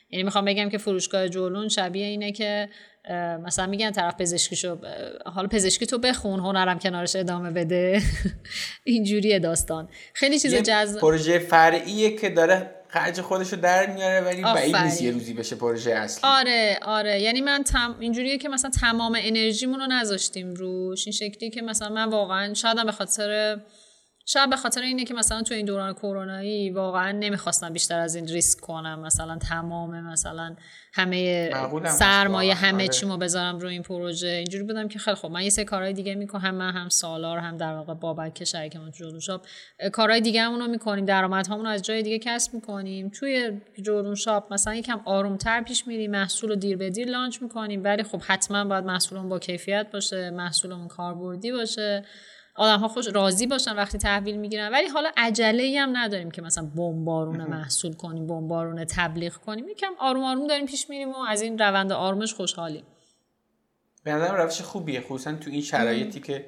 [0.09, 2.69] یعنی می‌خوام بگم که فروشگاه جولون شبیه اینه که
[3.43, 4.77] مثلا میگن طرف پزشکیشو
[5.25, 8.01] حالا پزشکی تو بخون هنرم کنارش ادامه بده.
[8.83, 9.89] اینجوریه داستان.
[10.13, 15.11] خیلی چیز جذاب پروژه فرعیه که داره خرج خودشو در میاره ولی بعید نیست یه
[15.11, 16.21] روزی بشه پروژه اصلی.
[16.23, 17.21] آره آره.
[17.21, 17.95] یعنی من تم...
[17.99, 21.07] اینجوریه که مثلا تمام انرژیمون رو نذاشتیم روش.
[21.07, 23.57] این شکلی که مثلا من واقعا شاید به خاطر
[24.31, 28.27] شاید به خاطر اینه که مثلا تو این دوران کرونایی واقعا نمی‌خواستم بیشتر از این
[28.27, 28.99] ریسک کنم.
[28.99, 30.55] مثلا تمام مثلا
[30.93, 31.49] همه
[31.85, 32.87] سرمایه همه آره.
[32.87, 34.27] چیمو بذارم رو این پروژه.
[34.27, 36.55] اینجوری بودم که خیلی خب من یه سه کارهای دیگه می‌کنم.
[36.55, 39.45] من هم سالار هم در واقع بابک شریک من جورون شاپ.
[39.93, 41.05] کارهای دیگه همونو می‌کنیم.
[41.05, 43.09] درآمدهامون رو از جای دیگه کسب می‌کنیم.
[43.09, 46.11] توی جورون شاپ مثلا یکم آرومتر پیش میریم.
[46.11, 47.83] محصول رو دیر به دیر لانچ می‌کنیم.
[47.83, 52.05] ولی خب حتما باید محصولمون با کیفیت باشه محصولمون کاربردی باشه.
[52.59, 56.41] آدم ها خوش راضی باشن وقتی تحویل می‌گیرن ولی حالا عجله ای هم نداریم که
[56.41, 59.69] مثلا بمبارون محصول کنیم بمبارون تبلیغ کنیم.
[59.69, 62.83] یکم آروم آروم داریم پیش میریم و از این روند آرومش خوشحالیم.
[64.03, 66.45] به نظرم روش خوبیه خصوصا تو این شرایطی که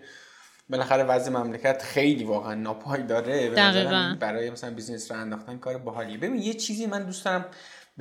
[0.69, 3.49] بالاخره وضع مملکت خیلی واقعا ناپای داره
[4.19, 6.17] برای مثلا بیزینس رو انداختن کار باحالیه.
[6.17, 7.45] ببین یه چیزی من دوست دارم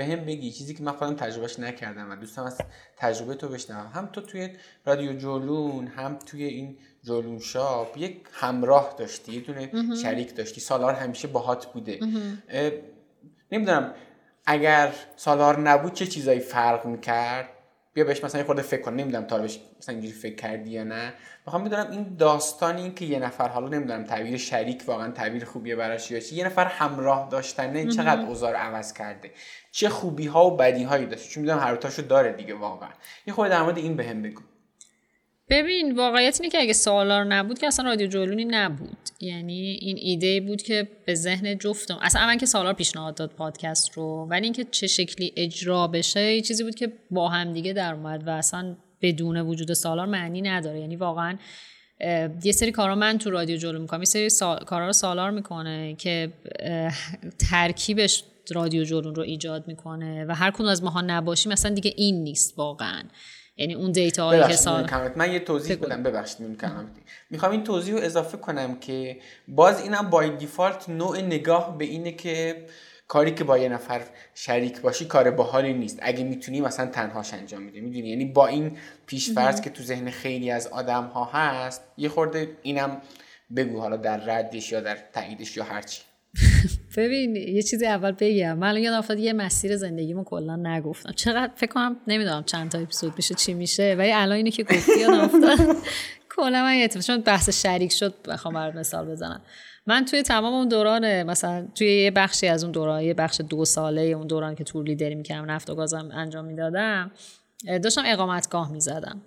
[0.00, 0.50] به هم بگی.
[0.50, 2.60] چیزی که من خودم تجربهش نکردم و دوستم از
[2.96, 3.90] تجربه تو بشنوم.
[3.94, 4.50] هم تو توی
[4.86, 10.60] رادیو جولون هم توی این جولون شاپ یک همراه داشتی یه دونه شریک داشتی.
[10.60, 12.00] سالار همیشه باهات بوده.
[13.52, 13.94] نمی‌دونم
[14.46, 17.48] اگر سالار نبود چه چیزایی فرق می‌کرد؟
[17.94, 18.94] بیا بهش مثلا یه خورده فکر کن.
[18.94, 21.12] نمی‌دونم تا بهش مثلا اینجوری فکر کردی یا نه.
[21.50, 25.76] می‌خوام بدونم این داستانی این که یه نفر حالا نمی‌دونم تعبیر شریک واقعا تعبیر خوبیه
[25.76, 29.30] براش یا یه نفر همراه داشتنه چقدر اوزار عوض کرده؟
[29.72, 32.88] چه خوبی ها و بدی هایی داشته؟ چون می‌دونم هر تاشو داره دیگه واقعا.
[33.26, 34.42] یه خورده در مورد این بهم بگو.
[35.48, 38.98] ببین واقعیت اینه که اگه سوالار نبود که اصلا رادیو جولونی نبود.
[39.20, 41.98] یعنی این ایده بود که به ذهن جفتم.
[42.02, 46.40] اصلا من که سالار پیشنهاد داد پادکست رو ولی اینکه چه شکلی اجرا بشه یه
[46.40, 50.80] چیزی بود که با هم دیگه در اومد و اصلا بدون وجود سالار معنی نداره.
[50.80, 51.38] یعنی واقعا
[52.44, 54.00] یه سری کارا من تو رادیو جلو می‌کنم.
[54.00, 54.64] یه سری سال...
[54.64, 56.32] کارا رو سالار می‌کنه که
[57.50, 62.24] ترکیبش رادیو جولون رو ایجاد می‌کنه و هر کدوم از ماها نباشیم مثلا دیگه این
[62.24, 63.02] نیست واقعا.
[63.56, 66.02] یعنی اون دیتا هایی که سال من یه توضیح بدم.
[66.02, 66.90] ببخشید می‌کنم
[67.30, 72.12] می‌خوام این توضیح رو اضافه کنم که باز اینم بای دیفالت نوع نگاه به اینه
[72.12, 72.66] که
[73.10, 74.00] کاری که با یه نفر
[74.34, 75.98] شریک باشی کار باحالی نیست.
[76.02, 80.50] اگه می‌تونی مثلا تنهاش انجام میده می‌دونی؟ یعنی با این پیشفرض که تو ذهن خیلی
[80.50, 83.00] از آدم ها هست یه خورده اینم
[83.56, 86.02] بگو حالا در ردش یا در تاییدش یا هرچی
[86.96, 88.58] ببین یه چیزی اول بگم.
[88.58, 91.12] من الان یاد افتاد یه مسیر زندگیمو کلا نگفتم.
[91.12, 93.94] چقدر؟ فکر کنم نمی‌دونم چند تا اپیزود میشه چی میشه.
[93.98, 95.76] ولی الان اینو که گفتی یادم افتاد.
[96.36, 99.42] کلا من چون بحث شریک شد بخوام برات مثال بزنم.
[99.90, 103.64] من توی تمام اون دوران مثلا توی یه بخشی از اون دوران یه بخش دو
[103.64, 107.10] ساله اون دوران که تور لیدری می‌کردم نفت و گازم انجام می‌دادم
[107.82, 109.22] داشتم اقامتگاه می‌زدم.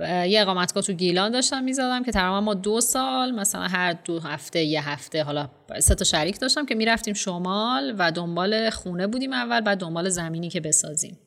[0.00, 4.62] یه اقامتگاه تو گیلان داشتم می‌زدم که تقریبا ما دو سال مثلا هر دو هفته
[4.62, 9.60] یه هفته حالا سه تا شریک داشتم که می‌رفتیم شمال و دنبال خونه بودیم اول
[9.60, 11.18] بعد دنبال زمینی که بسازیم.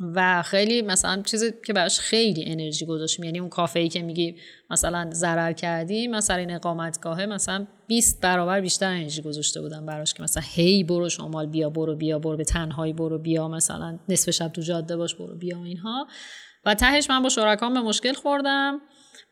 [0.00, 3.24] و خیلی مثلا چیزی که براش خیلی انرژی گذاشتیم.
[3.24, 4.36] یعنی اون کافه ای که میگی
[4.70, 10.22] مثلا ضرر کردیم مثلا این اقامتگاهه مثلا 20 برابر بیشتر انرژی گذاشته بودم براش که
[10.22, 14.48] مثلا هی برو شمال بیا برو بیا برو به تنهایی برو بیا مثلا نصف شب
[14.48, 16.06] تو جاده باش برو بیا اینها.
[16.66, 18.80] و تهش من با شرکام به مشکل خوردم.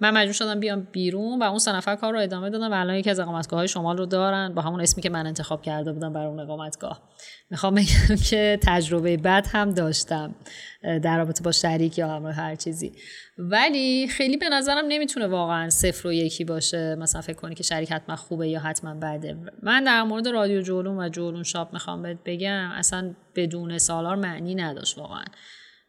[0.01, 2.97] من مجبور شدم بیام بیرون و اون سه نفر کار رو ادامه دادم و الان
[2.97, 6.13] یکی از اقامتگاه های شمال رو دارن با همون اسمی که من انتخاب کرده بودم
[6.13, 7.03] برای اون اقامتگاه.
[7.51, 10.35] می‌خوام بگم که تجربه بد هم داشتم
[10.83, 12.93] در رابطه با شریک یا همراه هر چیزی.
[13.39, 16.95] ولی خیلی به نظرم نمی‌تونه واقعا صفر و یکی باشه.
[16.95, 19.37] مثلا فکر کنی که شریک حتما خوبه یا حتما بده.
[19.63, 24.99] من در مورد رادیو جولون و جولون شاپ می‌خوام بگم اصلا بدون سالار معنی نداشت
[24.99, 25.25] واقعا.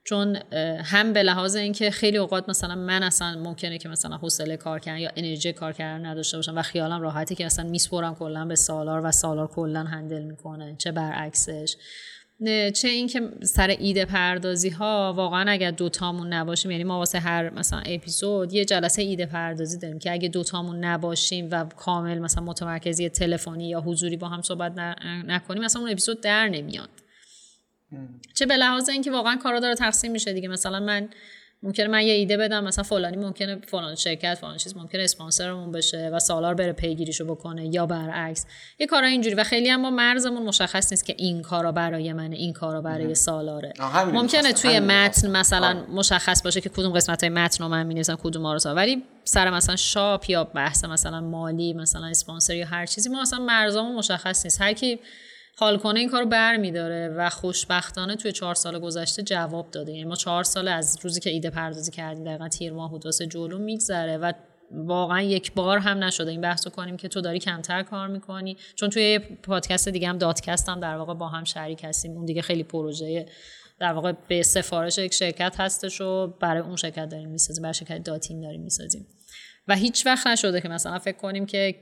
[0.04, 0.36] چون
[0.84, 5.00] هم به لحاظ اینکه خیلی اوقات مثلا من اصلا ممکنه که مثلا حوصله کار کردن
[5.00, 9.06] یا انرژی کار کردن نداشته باشم و خیالم راحتی که اصلا میسپرم کلا به سالار
[9.06, 11.76] و سالار کلا هندل می‌کنه چه برعکسش.
[12.74, 17.80] چه اینکه سر ایده پردازی ها واقعا اگر دوتامون نباشیم یعنی ما واسه هر مثلا
[17.80, 23.70] اپیزود یه جلسه ایده پردازی داریم که اگه دوتامون نباشیم و کامل مثلا متمرکزی تلفنی
[23.70, 24.78] یا حضوری با هم صحبت
[25.28, 26.90] نکنیم مثلا اون اپیزود در نمیاد.
[28.34, 30.48] چه به لحاظ اینکه واقعا کارا داره تقسیم میشه دیگه.
[30.48, 31.10] مثلا من
[31.64, 36.10] ممکنه من یه ایده بدم مثلا فلانی ممکنه فلان شرکت فلان چیز ممکنه اسپانسرمون بشه
[36.14, 38.46] و سالار بره پیگیریشو بکنه یا برعکس.
[38.80, 42.54] یه کارا اینجوری و خیلی اما مرزمون مشخص نیست که این کارا برای منه این
[42.54, 43.74] کارا برای سالاره.
[44.14, 48.48] ممکنه توی متن مثلا مشخص باشه که کدوم قسمت های متن رو من می‌نویسم کدوم
[48.48, 53.22] رو ولی سر مثلا شاپ یا بحث مثلا مالی مثلا اسپانسر یا هر چیزی ما
[53.22, 54.62] مثلا مرزمون مشخص نیست.
[54.62, 55.00] هر کی
[55.58, 59.92] حال کنه این کارو بر میداره و خوشبختانه توی چهار سال گذشته جواب داده.
[59.92, 63.28] یعنی ما چهار سال از روزی که ایده پردازی کردیم دقیقا تیر ماه بود واسه
[63.28, 64.32] جلو میگذره و
[64.72, 66.32] واقعا یک بار هم نشده.
[66.32, 68.58] این بحث کنیم که تو داری کمتر کار می‌کنی.
[68.76, 72.12] چون توی پادکست دیگه هم دادکست هم در واقع با هم شریک هستیم.
[72.12, 73.26] اون دیگه خیلی پروژه
[73.80, 78.04] در واقع به سفارش یک شرکت هستش و برای اون شرکت داریم می‌سازیم برای شرکت
[78.04, 79.08] داتین داریم می‌سازیم.
[79.68, 81.76] و هیچ وقت نشده که مثلا فکر کنیم که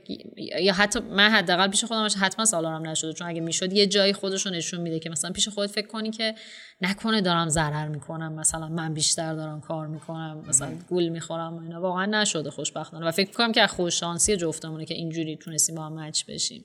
[0.60, 4.46] یا حتی من حداقل پیش خودم حتما سالارم نشده چون اگه می‌شد یه جایی خودش
[4.46, 6.34] رو نشون میده که مثلا پیش خودت فکر کنی که
[6.80, 11.80] نکنه دارم ضرر می‌کنم مثلا من بیشتر دارم کار می‌کنم مثلا گول می‌خورم اینا.
[11.80, 16.00] واقعا نشده خوشبختانه و فکر کنم که خوش شانسی جفتمونه که اینجوری تونستیم با هم
[16.00, 16.64] مچ بشیم.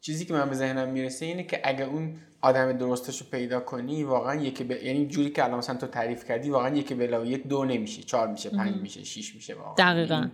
[0.00, 2.16] چیزی که من به ذهنم می‌رسه اینه که اگه اون
[2.46, 4.70] آدم درستش رو پیدا کنی واقعا یکی ب...
[4.70, 8.28] یعنی جوری که الان مثلا تو تعریف کردی واقعا یکی به یک دو نمیشه چهار
[8.28, 9.74] میشه پنج میشه شیش میشه واقعا.
[9.92, 10.28] دقیقا.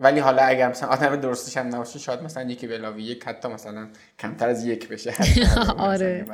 [0.00, 3.88] ولی حالا اگر مثلا آدم درستش هم نباشه شاید مثلا یکی به یک حتی مثلا
[4.18, 5.14] کمتر از یک بشه.
[5.78, 6.26] آره.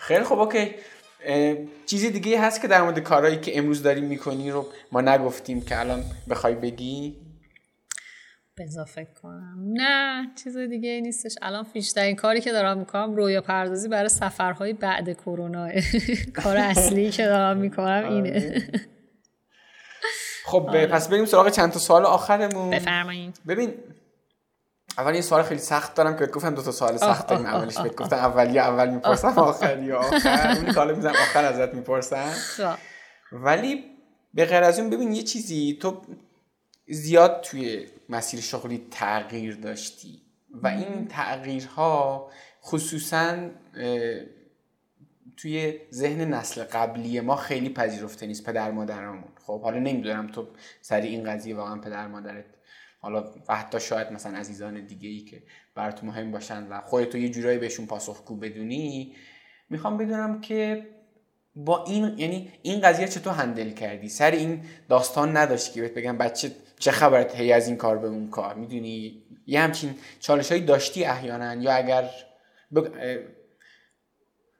[0.00, 0.74] خیلی خوب اوکی.
[1.86, 5.80] چیزی دیگه هست که در مورد کارهایی که امروز داری می‌کنی رو ما نگفتیم که
[5.80, 7.16] الان بخوای بگی؟
[8.58, 9.58] بذار فکر کنم.
[9.72, 11.34] نه چیز دیگه نیستش.
[11.42, 15.68] الان بیشترین کاری که دارم می‌کنم رویا پردازی برای سفرهای بعد کرونا.
[16.42, 18.30] کار اصلی که دارم می‌کنم اینه.
[18.30, 18.70] آره.
[20.44, 20.86] خب آره.
[20.86, 22.70] پس بریم سراغ چند تا سوال آخرمون.
[22.70, 23.74] بفرمایید ببین
[24.98, 27.46] اول یه سوال خیلی سخت دارم که گفتم دو تا سوال سخت داریم.
[27.46, 32.74] اولش بهت گفتم اولی اول می‌پرسم آخری آخر اون کالا می‌زنم آخر ازت می‌پرسم خب.
[33.32, 33.84] ولی
[34.34, 36.02] به غیر از اون ببین یه چیزی تو
[36.88, 42.30] زیاد توی مسیر شغلی تغییر داشتی و این تغییرها
[42.62, 43.50] خصوصا
[45.36, 49.28] توی ذهن نسل قبلی ما خیلی پذیرفته نیست پدر مادرامون.
[49.46, 50.48] خب حالا نمی‌دونم تو
[50.80, 52.44] سری این قضیه واقعا پدر مادرت
[52.98, 55.42] حالا حتی شاید مثلا عزیزان دیگه ای که
[55.74, 59.16] برات مهم باشن و خودتو یه جورایی بهشون پاسخگو بدونی
[59.70, 60.86] می‌خوام بدونم که
[61.56, 66.18] با این یعنی این قضیه چطور هندل کردی؟ سر این داستان نداشتی که بهت بگم
[66.18, 66.50] بچه
[66.84, 71.04] چه خبرت هی از این کار به اون کار؟ می‌دونی؟ یه همچین چالش هایی داشتی
[71.04, 72.10] احیانا؟ یا اگر
[72.74, 72.88] بگ...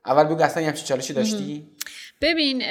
[0.07, 1.69] اول بگو اصلا یه همچین چالشی داشتی؟
[2.21, 2.63] ببین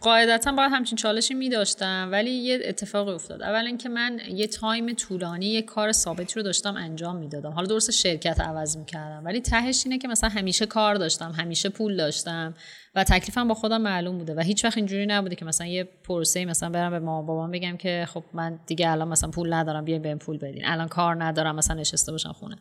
[0.00, 3.42] قاعدتا باید همچین چالشی می داشتم ولی یه اتفاقی افتاد.
[3.42, 7.50] اول اینکه من یه تایم طولانی یه کار ثابتی رو داشتم انجام می‌دادم.
[7.50, 11.96] حالا درست شرکت عوض می‌کردم ولی تهش اینه که مثلا همیشه کار داشتم همیشه پول
[11.96, 12.54] داشتم.
[12.96, 16.44] و تکلیفم با خودم معلوم بوده و هیچ وقت اینجوری نبوده که مثلا یه پروسه
[16.44, 20.02] مثلا برم به مامان بابام بگم که خب من دیگه الان مثلا پول ندارم بیاین
[20.02, 20.66] بهم پول بدین.
[20.66, 22.56] الان کار ندارم مثلا نشسته باشم خونه.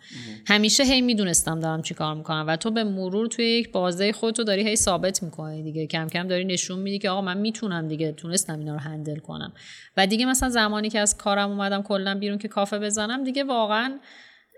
[0.47, 4.43] همیشه هی می‌دونستم دارم چی کار می‌کنم و تو به مرور توی یک بازه خودتو
[4.43, 5.87] داری هی ثابت می‌کنی دیگه.
[5.87, 9.53] کم کم داری نشون میدی که آقا من می‌تونم دیگه تونستم اینا رو هندل کنم.
[9.97, 13.99] و دیگه مثلا زمانی که از کارم اومدم کلا بیرون که کافه بزنم دیگه واقعا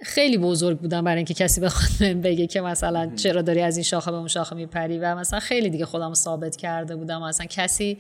[0.02, 4.12] خیلی بزرگ بودم برای اینکه کسی بخواد بگه که مثلا چرا داری از این شاخه
[4.12, 7.22] به اون شاخه میپری و مثلا خیلی دیگه خودم ثابت کرده بودم.
[7.22, 7.98] و اصلا کسی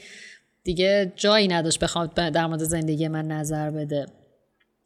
[0.63, 4.05] دیگه جایی نداشت بخواد در مورد زندگی من نظر بده.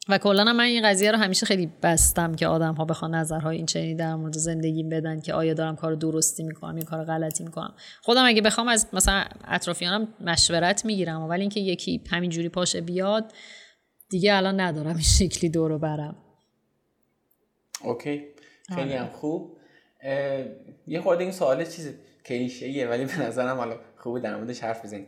[0.09, 3.65] و کلا من این قضیه رو همیشه خیلی بستم که آدم ها بخوان نظرهای این
[3.65, 7.73] چنینی در مورد زندگی بدن که آیا دارم کار درستی می‌کنم یا کار غلطی می‌کنم.
[8.01, 13.33] خودم اگه بخوام از مثلا اطرافیانم مشورت می‌گیرم ولی اینکه یکی همینجوری پاشه بیاد
[14.09, 16.15] دیگه الان ندارم این شکلی دورو برم.
[17.83, 18.25] اوکی.
[18.75, 19.57] خیلی هم خوب.
[20.87, 21.93] یه خورده این سوال چیز
[22.25, 25.07] کلیشه ولی به نظرم حالا خوبه در موردش حرف بزنیم.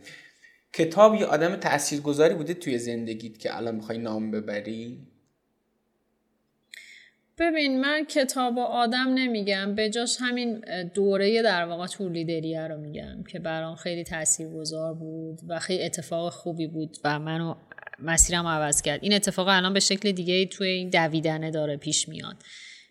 [0.74, 5.08] کتاب یه آدم تاثیرگذاری بوده توی زندگیت که الان می‌خوای نام ببری؟
[7.38, 9.76] ببین من کتاب و آدم نمیگم.
[9.76, 10.60] به جاش همین
[10.94, 16.34] دوره در واقع تور لیدریه رو میگم که برام خیلی تاثیرگذار بود و خیلی اتفاق
[16.34, 17.56] خوبی بود و منو
[18.00, 19.00] مسیرم عوض کرد.
[19.04, 22.36] این اتفاق الان به شکل دیگه توی این دویدنه داره پیش میاد.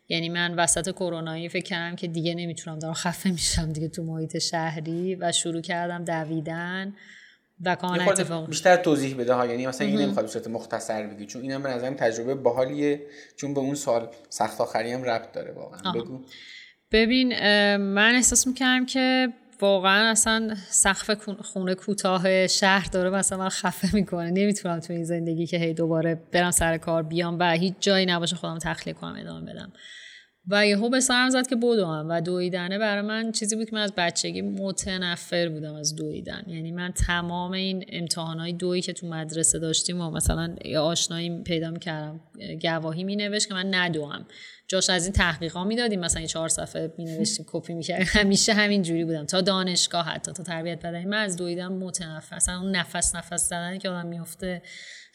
[0.09, 4.39] یعنی من وسط کرونایی فکر کردم که دیگه نمی‌تونم دارم خفه میشم دیگه تو محیط
[4.39, 6.95] شهری و شروع کردم دویدن
[7.65, 9.47] و کاملا اتفاق بیشتر توضیح بده ها.
[9.47, 11.27] یعنی مثلا این نمی‌خواد صورت مختصر بگی.
[11.27, 13.01] چون اینم به نظرم تجربه باحالیه.
[13.37, 15.93] چون به اون سال سخت آخری هم ربط داره واقعا.
[15.93, 16.21] بگو.
[16.93, 17.29] ببین
[17.77, 19.29] من احساس می‌کردم که
[19.61, 21.11] واقعا اصلا سقف
[21.43, 24.31] خونه کوتاه شهر داره مثلا من خفه می‌کنه.
[24.31, 28.37] نمی‌تونم تو این زندگی که هی دوباره برم سر کار بیام و هیچ جایی نباشه
[28.37, 29.73] خودم تخلیه کنم ادامه بدم.
[30.51, 33.83] و یهو به سرم زد که بدوم و دویدنه برای من چیزی بود که من
[33.83, 36.43] از بچگی متنفر بودم از دویدن.
[36.47, 42.21] یعنی من تمام این امتحانای دویی که تو مدرسه داشتیم و مثلا آشنایی پیدا می‌کردم
[42.63, 44.27] گواهی مینوشت که من ندوم.
[44.71, 46.01] جاش از این تحقیقا می‌دادیم.
[46.01, 48.07] مثلا چهار صفحه می نوشتیم کپی می‌کردیم.
[48.21, 49.27] همیشه همین جوری بودم.
[49.27, 51.05] تا دانشگاه حتی تا تربیت بدنی.
[51.05, 54.63] من از دویدن متنفر اصلا اون نفس نفس زدنی که آدم میفته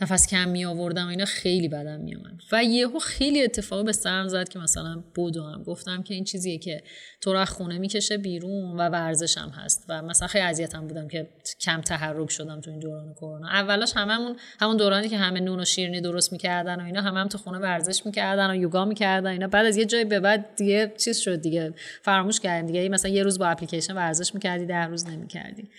[0.02, 3.92] نفس کم می آوردم و اینا خیلی بدم می آمد و یهو خیلی اتفاقی به
[3.92, 6.84] سرم زد که مثلا بدوم گفتم که این چیزیه که
[7.22, 9.86] تو رو خونه می‌کشه بیرون و ورزشم هست.
[9.90, 11.30] و مثلا خیلی اذیتم بودم که
[11.62, 13.48] کم تحرک شدم تو این دوران کرونا.
[13.48, 17.28] اولاش هممون همون دورانی که همه نون و شیرینی درست می‌کردن و اینا همه هم
[17.28, 19.48] تو خونه ورزش می‌کردن و یوگا می‌کردن اینا.
[19.48, 22.90] بعد از یه جای به بعد دیگه چیز شد دیگه فراموش کردیم دیگه.
[22.90, 25.70] مثلا یه روز با اپلیکیشن ورزش می‌کردی ده روز نمی‌کردی.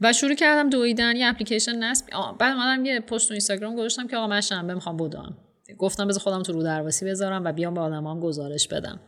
[0.00, 2.06] و شروع کردم دویدن یه اپلیکیشن نصب
[2.38, 5.36] بعد اومدم یه پست تو اینستاگرام گذاشتم که آقا من شنبه می‌خوام بدوم
[5.78, 9.00] گفتم بذار خودم تو رو درواسی بذارم و بیام به آدمام گزارش بدم.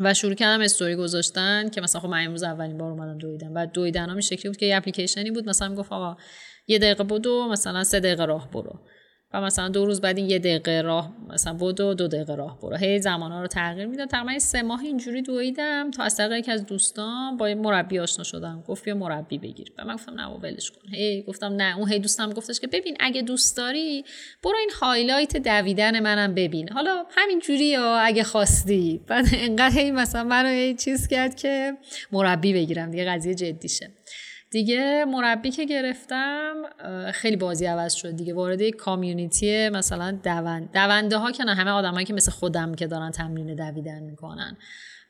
[0.00, 3.66] و شروع کردم استوری گذاشتن که مثلا خب من امروز اولین بار اومدم دویدم و
[3.66, 5.48] دویدن هم شکلی بود که یه اپلیکیشنی بود.
[5.48, 6.16] مثلا می‌گفت آقا
[6.66, 8.80] یه دقیقه بدو مثلا سه دقیقه راه برو.
[9.34, 12.76] و مثلا دو روز بعد این یه دقیقه راه مثلا بدو دو دقیقه راه برو.
[12.76, 16.66] هی زمانا رو تغییر می‌داد تقریبا سه ماه اینجوری دویدم تا از طریق یکی از
[16.66, 18.64] دوستان با مربی آشنا شدم.
[18.68, 19.72] گفت بیا مربی بگیر.
[19.78, 20.94] و من گفتم نه ولش کن.
[20.94, 21.78] هی گفتم نه.
[21.78, 24.04] اون هی دوستم گفتش که ببین اگه دوست داری
[24.42, 26.68] برو این highlight دویدن منم ببین.
[26.68, 29.00] حالا همین جوری یا اگه خواستی.
[29.06, 31.72] بعد انقدر هی مثلا منو چیز کرد که
[32.12, 32.90] مربی بگیرم.
[32.90, 33.90] دیگه قضیه جدی شه.
[34.50, 36.54] دیگه مربی که گرفتم
[37.12, 38.34] خیلی بازی عوض شد دیگه.
[38.34, 42.86] وارد یک community مثلا دوند دونده ها که نه همه آدمایی که مثل خودم که
[42.86, 44.56] دارن تمرین دویدن می‌کنن.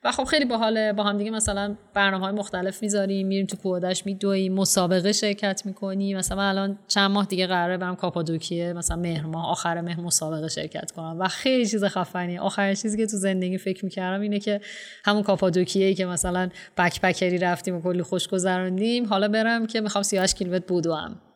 [0.04, 4.06] و خب خیلی باحاله با هم دیگه مثلا برنامه های مختلف می‌ذاریم میریم تو کودش
[4.06, 6.18] میدویم مسابقه شرکت می‌کنیم.
[6.18, 10.90] مثلا الان چند ماه دیگه قراره برم کاپادوکیه مثلا مهر ماه آخر مهر مسابقه شرکت
[10.90, 11.16] کنم.
[11.18, 14.60] و خیلی چیز خفنی آخرین چیزی که تو زندگی فکر می‌کردم اینه که
[15.04, 17.04] همون کاپادوکیه که مثلا بک
[17.42, 21.29] رفتیم و کلی خوش گذروندیم حالا برم که می‌خوام 38 کیلومتر بودوام.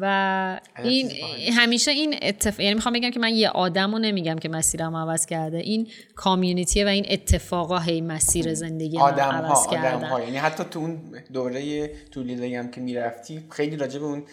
[0.00, 1.10] و این
[1.52, 5.26] همیشه این اتفاق یعنی می‌خوام بگم که من یه آدم رو نمیگم که مسیرم عوض
[5.26, 5.58] کرده.
[5.58, 10.20] این کامیونیتی و این اتفاقا هی مسیر زندگی آدم عوض ها، آدم ها.
[10.20, 10.98] یعنی حتی تو اون
[11.32, 14.24] دوره طولی هم که می‌رفتی خیلی راجع به اون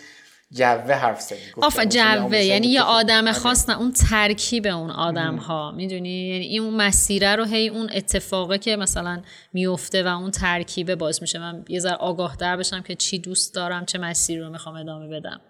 [0.52, 1.40] جوه حرف زدی.
[1.62, 2.38] آف جوه.
[2.38, 7.36] یعنی یه آدم خاص نه اون ترکیب اون آدم ها می‌دونی؟ یعنی این اون مسیره
[7.36, 9.22] رو هی اون اتفاقه که مثلا
[9.54, 11.40] میفته و اون ترکیبه باز میشه.
[11.40, 15.08] من یه ذره آگاه در بشم که چی دوست دارم چه مسیری رو می‌خوام ادامه
[15.08, 15.42] بدم.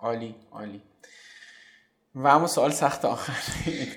[0.00, 0.82] عالی عالی.
[2.14, 3.32] و اما سوال سخت آخر.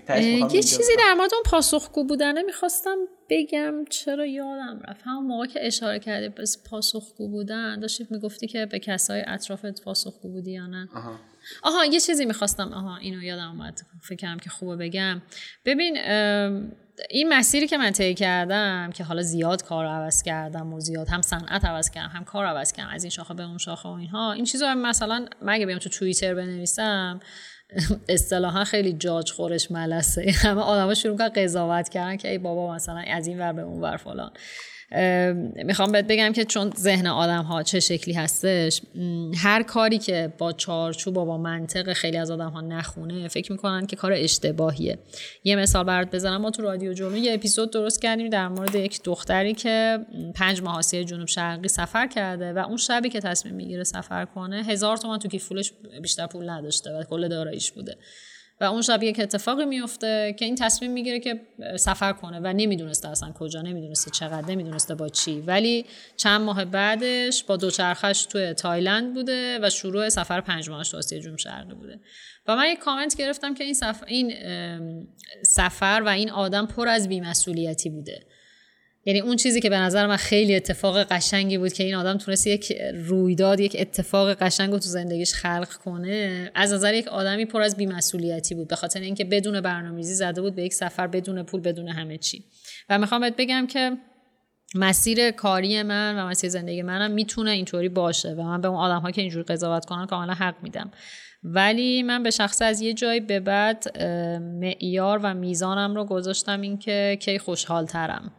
[0.54, 2.98] یه چیزی در مورد اون پاسخگو بودنه می‌خواستم
[3.30, 5.02] بگم چرا یادم رفت.
[5.06, 10.30] همون موقع که اشاره کردی به پاسخگو بودن داشتی می‌گفتی که به کسای اطرافت پاسخگو
[10.30, 10.90] بودی یا نه.
[10.96, 11.20] آها.
[11.64, 13.82] آها یه چیزی می‌خواستم آها اینو یادم اومد.
[14.02, 15.22] فکرم که خوبه بگم.
[15.66, 15.98] ببین
[17.10, 21.22] این مسیری که من طی کردم که حالا زیاد کار عوض کردم و زیاد هم
[21.22, 24.32] صنعت عوض کردم هم کار عوض کردم از این شاخه به اون شاخه و اینها
[24.32, 27.20] این چیزا مثلا مگه بیام تو توییتر بنویسم
[28.10, 30.32] اصطلاحا خیلی جاج خورش ملسه.
[30.44, 33.82] همه آدما شروع کردن قضاوت کردن که ای بابا مثلا از این ور به اون
[33.82, 34.32] ور فلان.
[35.66, 38.82] می‌خوام بهت بگم که چون ذهن آدم ها چه شکلی هستش
[39.36, 43.86] هر کاری که با چارچوب و با منطق خیلی از آدم ها نخونه فکر می‌کنن
[43.88, 45.00] که کار اشتباهیه.
[45.44, 49.04] یه مثال برات بزنم ما تو رادیو جنوب یه اپیزود درست کردیم در مورد یک
[49.04, 50.00] دختری که
[50.36, 54.98] پنج ماه جنوب شرقی سفر کرده و اون شبی که تصمیم می‌گیره سفر کنه هزار
[54.98, 57.98] تومن تو کیف پولش بیشتر پول نداشته و کل داراییش بوده.
[58.62, 61.42] و اون شب یک اتفاقی میفته که این تصمیم می‌گیره که
[61.80, 65.42] سفر کنه و نمی‌دونسته اصلا کجا نمی‌دونسته چقدر نمی‌دونسته با چی.
[65.42, 65.86] ولی
[66.16, 71.20] چند ماه بعدش با دوچرخش توی تایلند بوده و شروع سفر پنج ماهش تو آسیا
[71.20, 72.00] جنوب شرقی بوده.
[72.48, 74.34] و من یک کامنت گرفتم که این سفر, این
[75.44, 78.20] سفر و این آدم پر از بیمسئولیتی بوده.
[79.08, 82.48] یعنی اون چیزی که به نظر من خیلی اتفاق قشنگی بود که این آدم تونست
[82.48, 87.62] یک رویداد یک اتفاق قشنگ رو تو زندگیش خلق کنه از نظر یک آدمی پر
[87.62, 91.62] از بیمسئولیتی بود به خاطر اینکه بدون برنامه‌ریزی زده بود به یک سفر بدون پول
[91.62, 92.44] بدون همه چی.
[92.90, 93.98] و می‌خوام بهت بگم که
[94.76, 99.00] مسیر کاری من و مسیر زندگی منم می‌تونه اینطوری باشه و من به اون آدم
[99.00, 100.92] ها که اینجوری قضاوت کنن کاملا حق میدم.
[101.44, 104.02] ولی من به شخص از یه جای به بعد
[104.42, 108.32] معیار و میزانم رو گذاشتم اینکه کی خوشحال ترم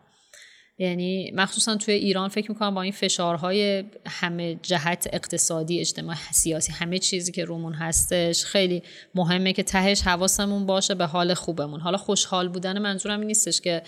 [0.81, 6.99] یعنی مخصوصا توی ایران فکر می‌کنم با این فشارهای همه جهت اقتصادی اجتماعی سیاسی همه
[6.99, 8.83] چیزی که رومون هستش خیلی
[9.15, 11.81] مهمه که تهش حواسمون باشه به حال خوبمون.
[11.81, 13.83] حالا خوشحال بودن منظورم این نیستش که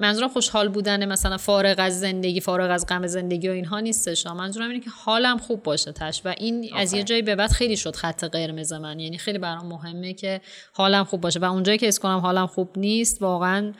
[0.00, 4.26] منظورم خوشحال بودن مثلا فارغ از زندگی فارغ از غم زندگی و اینها نیستش.
[4.26, 7.76] منظورم اینه که حالم خوب باشه تش و این از یه جایی به بعد خیلی
[7.76, 9.00] شد خط قرمز من.
[9.00, 10.40] یعنی خیلی برام مهمه که
[10.72, 13.72] حالم خوب باشه و اونجایی که اسکنم حالم خوب نیست واقعا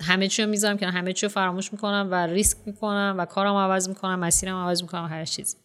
[0.00, 3.88] همه چی می‌ذارم که همه چی رو فراموش می‌کنم و ریسک می‌کنم و کارم عوض
[3.88, 5.56] می‌کنم مسیرم عوض می‌کنم هر چیز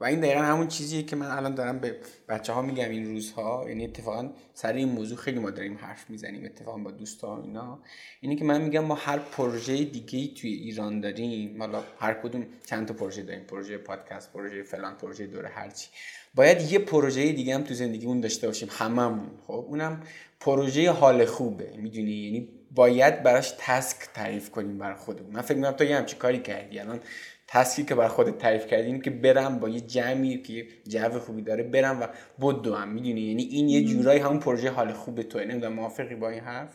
[0.00, 1.96] و این دقیقا همون چیزیه که من الان دارم به
[2.28, 3.64] بچه ها میگم این روزها.
[3.68, 7.78] یعنی اتفاقا سر این موضوع خیلی ما داریم حرف می‌زنیم اتفاقا با دوستان اینا.
[8.20, 12.88] اینه که من میگم ما هر پروژه دیگه توی ایران داریم حالا هر کدوم چند
[12.88, 15.88] تا پروژه داریم پروژه پادکست پروژه فلان پروژه دوره هرچی
[16.36, 19.30] باید یه پروژه دیگه هم تو زندگیمون داشته باشیم هممون.
[19.46, 20.00] خب اونم
[20.40, 25.32] پروژه حال خوبه می‌دونی؟ یعنی باید براش تسک تعریف کنیم برای خودمون.
[25.32, 26.78] من فکر می‌کنم تو یه همچین کاری کردی.
[26.78, 27.00] الان
[27.48, 31.62] تسکی که برای خودت تعریف کردی که برم با یه جمعی که جو خوبی داره
[31.62, 32.06] برم و
[32.40, 36.30] بدو هم می‌دونی؟ یعنی این یه جورایی همون پروژه حال خوب توه نمی‌دونم موافقی با
[36.30, 36.70] این حرف؟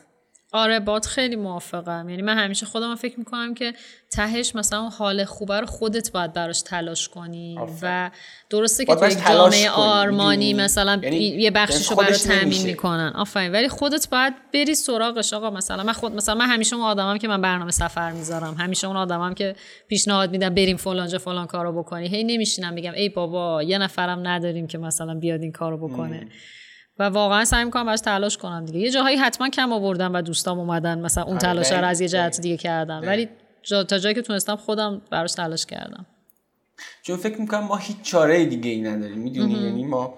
[0.53, 2.09] آره باد خیلی موافقم.
[2.09, 3.73] یعنی من همیشه خودم فکر می‌کنم که
[4.11, 8.11] تهش مثلا حال خوبه رو خودت باید براش تلاش کنی و
[8.49, 13.13] درسته که توی جامعه آرمانی مثلا یعنی یه بخشیشو برای تامین می‌کنن.
[13.15, 13.51] آفرین.
[13.51, 15.49] ولی خودت باید بری سراغش آقا.
[15.49, 18.55] مثلا من خود مثلا من همیشه اون آدمم که من برنامه سفر می‌ذارم.
[18.59, 19.55] همیشه اون آدمم که
[19.87, 22.07] پیشنهاد میدم بریم فلانجا فلان کارو بکنی.
[22.07, 26.27] هی نمیشینم میگم ای بابا یه نفرم نداریم که مثلا بیاد این کارو بکنه.
[26.99, 28.79] و واقعا سعی می‌کنم براش تلاش کنم دیگه.
[28.79, 32.07] یه جاهایی حتما کم آوردم و دوستام اومدن مثلا اون آره، تلاش رو از یه
[32.07, 33.01] جهت دیگه کردم.
[33.01, 33.29] ولی
[33.63, 36.05] جا تا جایی که تونستم خودم براش تلاش کردم.
[37.01, 40.17] چون فکر می‌کنم ما هیچ چاره دیگه ای نداریم می‌دونی؟ یعنی ما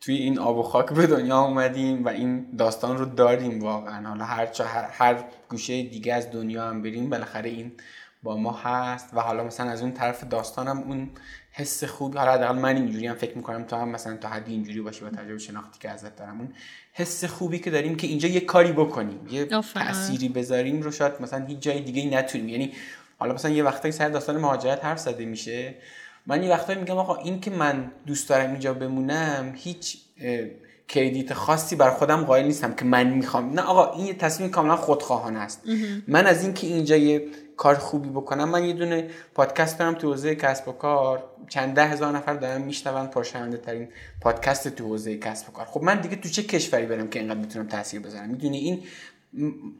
[0.00, 4.08] توی این آب و خاک به دنیا اومدیم و این داستان رو داریم واقعا.
[4.08, 7.72] حالا هر, هر, هر گوشه دیگه از دنیا هم بریم بالاخره این
[8.22, 9.08] با ما هست.
[9.14, 11.10] و حالا مثلا از اون طرف داستانم اون
[11.58, 14.80] حس خوب حالا حداقل من اینجوری هم فکر می‌کنم تو هم مثلا تا حدی اینجوری
[14.80, 16.48] باشی با تجربه شناختی که ازت دارم اون
[16.92, 19.44] حس خوبی که داریم که اینجا یه کاری بکنیم یه
[19.74, 22.48] تأثیری بذاریم رو شاید مثلا هیچ جای دیگه نتونیم.
[22.48, 22.72] یعنی
[23.18, 25.74] حالا مثلا یه وقتایی سر داستان مهاجرت حرف زده میشه.
[26.26, 29.98] من یه وقتایی میگم آقا این که من دوست دارم اینجا بمونم هیچ
[30.88, 33.52] کردیت خاصی بر خودم قائل نیستم که من می‌خوام.
[33.52, 35.62] نه آقا این یه تصمیم کاملا خودخواهانه است.
[36.08, 37.26] من از اینکه اینجا یه
[37.58, 38.48] کار خوبی بکنم.
[38.48, 41.24] من یه دونه پادکست دارم تو حوزه کسب و کار.
[41.48, 43.88] چند ده هزار نفر دارن میشنون پرشنونده ترین
[44.20, 45.66] پادکست تو حوزه کسب و کار.
[45.66, 48.82] خب من دیگه تو چه کشوری برم که اینقدر می‌تونم تاثیر بذارم؟ می‌دونی این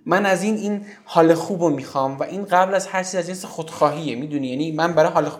[0.07, 3.26] من از این این حال خوب رو می‌خوام و این قبل از هر چیز از
[3.26, 4.16] جنس خودخواهیه.
[4.16, 5.31] می‌دونی؟ یعنی من برای حال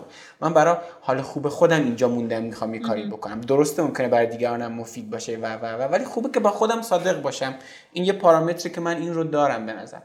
[0.41, 3.41] من برای حال خوب خودم اینجا موندم می‌خوام یه کاری بکنم.
[3.41, 7.21] درسته ممکنه برای دیگرانم مفید باشه و و و ولی خوبه که با خودم صادق
[7.21, 7.55] باشم.
[7.93, 9.99] این یه پارامتری که من این رو دارم به نظر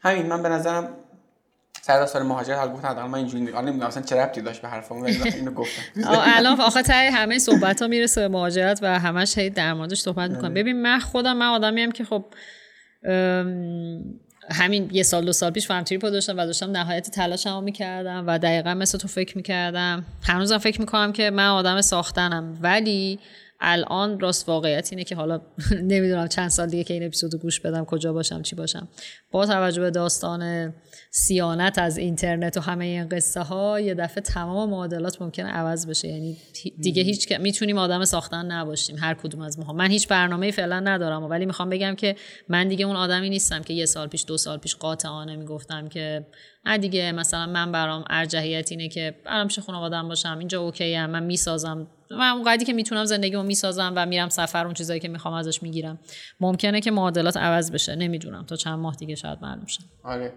[0.00, 0.88] همین من به نظرم
[1.86, 5.02] سر سال مهاجرت حال گفتم من اینجوری حالا نمی‌دونم اصلا چه ربطی داشت به حرفم
[5.02, 5.82] ولی اینو گفتم.
[6.06, 10.30] الان آخه تای همه صحبت ها می‌رسه به مهاجرت و همش هی در موردش صحبت
[10.30, 10.54] می‌کنم آره.
[10.54, 12.24] ببین من خودم من آدمی که خب
[14.50, 18.38] همین یه سال دو سال پیش فهم تریپو داشتم و داشتم نهایت تلاشمو می‌کردم و
[18.38, 20.04] دقیقا مثل تو فکر می‌کردم.
[20.22, 22.58] هنوزم فکر می‌کنم که من آدم ساختنم.
[22.62, 23.20] ولی
[23.60, 25.40] الان راست واقعیت اینه که حالا
[25.92, 28.88] نمی‌دونم چند سال دیگه که این اپیزودو گوش بدم کجا باشم چی باشم.
[29.30, 30.74] با توجه به داستان
[31.10, 36.08] سیانت از اینترنت و همه این قصه ها یه دفعه تمام معادلات ممکنه عوض بشه.
[36.08, 36.36] یعنی
[36.80, 41.22] دیگه هیچ می‌تونیم آدم ساختن نباشیم هر کدوم از ما من هیچ برنامه فعلا ندارم
[41.22, 42.16] ولی می‌خوام بگم که
[42.48, 46.26] من دیگه اون آدمی نیستم که یه سال پیش دو سال پیش قاطعانه می‌گفتم که
[46.66, 51.10] نه دیگه مثلا من برام ارجحیت اینه که برام پیش خانواده‌ام باشم اینجا اوکی ام
[51.10, 51.86] من می‌سازم.
[52.10, 55.62] من اون قدری که می‌تونم زندگیمو می‌سازم و میرم سفر اون چیزایی که می‌خوام ازش
[55.62, 55.98] می‌گیرم.
[56.40, 58.44] ممکنه که معادلات عوض بشه نمی‌دونم.
[58.44, 59.80] تا چند ماه دیگه شاید معلوم شه.
[60.02, 60.32] آره.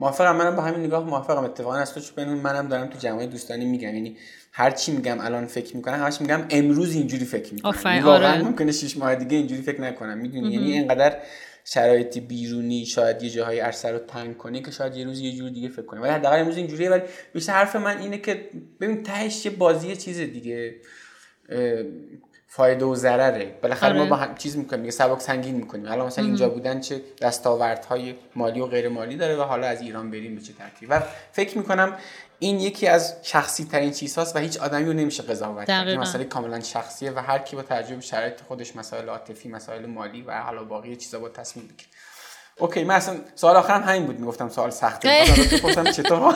[0.00, 0.36] موافقم.
[0.36, 1.44] منم با همین نگاه موافقم.
[1.44, 3.94] اتفاقا از تو چون منم دارم تو جمعه دوستانی میگم.
[3.94, 4.16] یعنی
[4.52, 7.74] هر چی میگم الان فکر می‌کنم همش میگم امروز اینجوری فکر می‌کنم.
[7.84, 8.42] یعنی واقعا آره.
[8.42, 10.18] ممکنه 6 ماه دیگه اینجوری فکر نکنم.
[10.18, 11.16] می‌دونی؟ یعنی اینقدر
[11.64, 15.50] شرایط بیرونی شاید یه جاهای عرصه رو تنگ کنی که شاید یه روز یه جور
[15.50, 16.00] دیگه فکر کنی.
[16.00, 17.02] ولی حداقل امروز اینجوریه ولی
[17.32, 18.50] بیشتر حرف من اینه که
[18.80, 20.74] ببین تهش یه بازی چیز دیگه.
[22.52, 23.54] فایده و ضرره.
[23.62, 25.86] بالاخره ما با هم چیز می‌کنیم میگه سبک سنگین می‌کنیم.
[25.86, 30.10] الان مثلا اینجا بودن چه دستاوردهای مالی و غیر مالی داره و حالا از ایران
[30.10, 31.96] بریم به چه ترتیب و فکر می‌کنم
[32.38, 35.88] این یکی از شخصی ترین چیزهاست و هیچ آدمی رو نمیشه قضاوت کرد.
[35.88, 40.40] مسئله کاملا شخصیه و هر کی با تجربه شرایط خودش مسائل عاطفی مسائل مالی و
[40.40, 41.88] حالا باقی چیزا با تصمیم بگیره
[42.60, 45.24] اوکی من اصلا سوال آخرم همین بود می‌گفتم سوال سخته.
[45.64, 46.34] گفتم چطور؟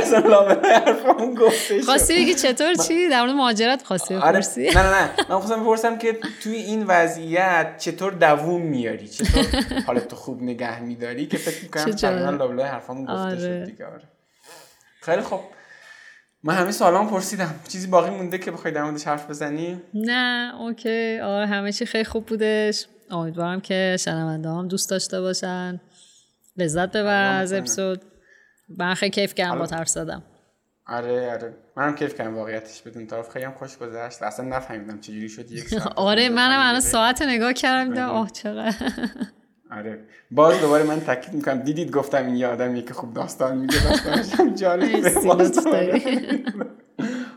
[0.00, 4.30] اصلا لابلای حرفم گفته خواستی بگی چطور چی؟ در مورد مهاجرت خواستی آره.
[4.30, 5.10] بپرسی؟ نه نه نه.
[5.28, 9.44] من خواستم بپرسم که توی این وضعیت چطور دووم میاری؟ چطور
[9.86, 13.38] حالت تو خوب نگه میداری؟ که فکر می‌کنم تقریبا لابلای حرفام گفته آره.
[13.38, 14.02] شد دیگه آره.
[15.02, 15.40] خیلی خب
[16.42, 17.54] من همه سوالام پرسیدم.
[17.68, 21.18] چیزی باقی مونده که بخوای در موردش حرف بزنی؟ نه اوکی.
[21.20, 22.86] آره همه چی خیلی خوب بودش.
[23.10, 25.80] امیدوارم که شنونده هم دوست داشته باشن.
[26.56, 28.02] لذت ببرن از اپیزود.
[28.78, 30.22] من خیلی کیف کردم با حرف زدم.
[30.86, 31.54] آره آره.
[31.76, 34.22] منم کیف کردم واقعیتش بدون طرف خیلی هم خوش گذشت.
[34.22, 35.50] اصلا نفهمیدم چجوری شد.
[35.52, 38.74] یک ساعت آره منم الان ساعت نگاه کردم دیدم آه چقدر.
[39.70, 39.98] آره.
[40.30, 41.58] باز دوباره من تاکید می‌کنم.
[41.58, 44.54] دیدید گفتم این یه آدمیه که خوب داستان میگه داستانش هم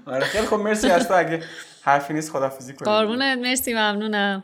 [0.06, 0.60] آره خیلی خوب.
[0.60, 1.14] مرسی از تو.
[1.14, 1.44] اگه
[1.82, 3.38] حرفی نیست خدافظی کنید قربونت.
[3.38, 4.44] مرسی ممنونم.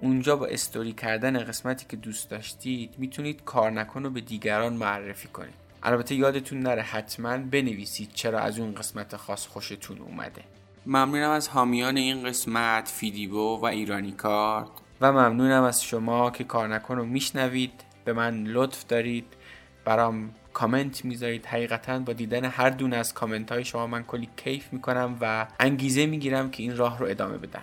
[0.00, 5.28] اونجا با استوری کردن قسمتی که دوست داشتید می‌تونید کار نکن رو به دیگران معرفی
[5.28, 5.54] کنید.
[5.82, 10.42] البته یادتون نره حتما بنویسید چرا از اون قسمت خاص خوشتون اومده.
[10.86, 14.68] ممنونم از حامیان این قسمت فیدیبو و ایرانی کارت.
[15.00, 17.72] و ممنونم از شما که کار نکن رو میشنوید.
[18.04, 19.24] به من لطف دارید.
[19.84, 21.46] برام کامنت می‌ذارید.
[21.46, 26.06] حقیقتا با دیدن هر دونه از کامنت های شما من کلی کیف می‌کنم و انگیزه
[26.06, 27.62] می‌گیرم که این راه رو ادامه بدم.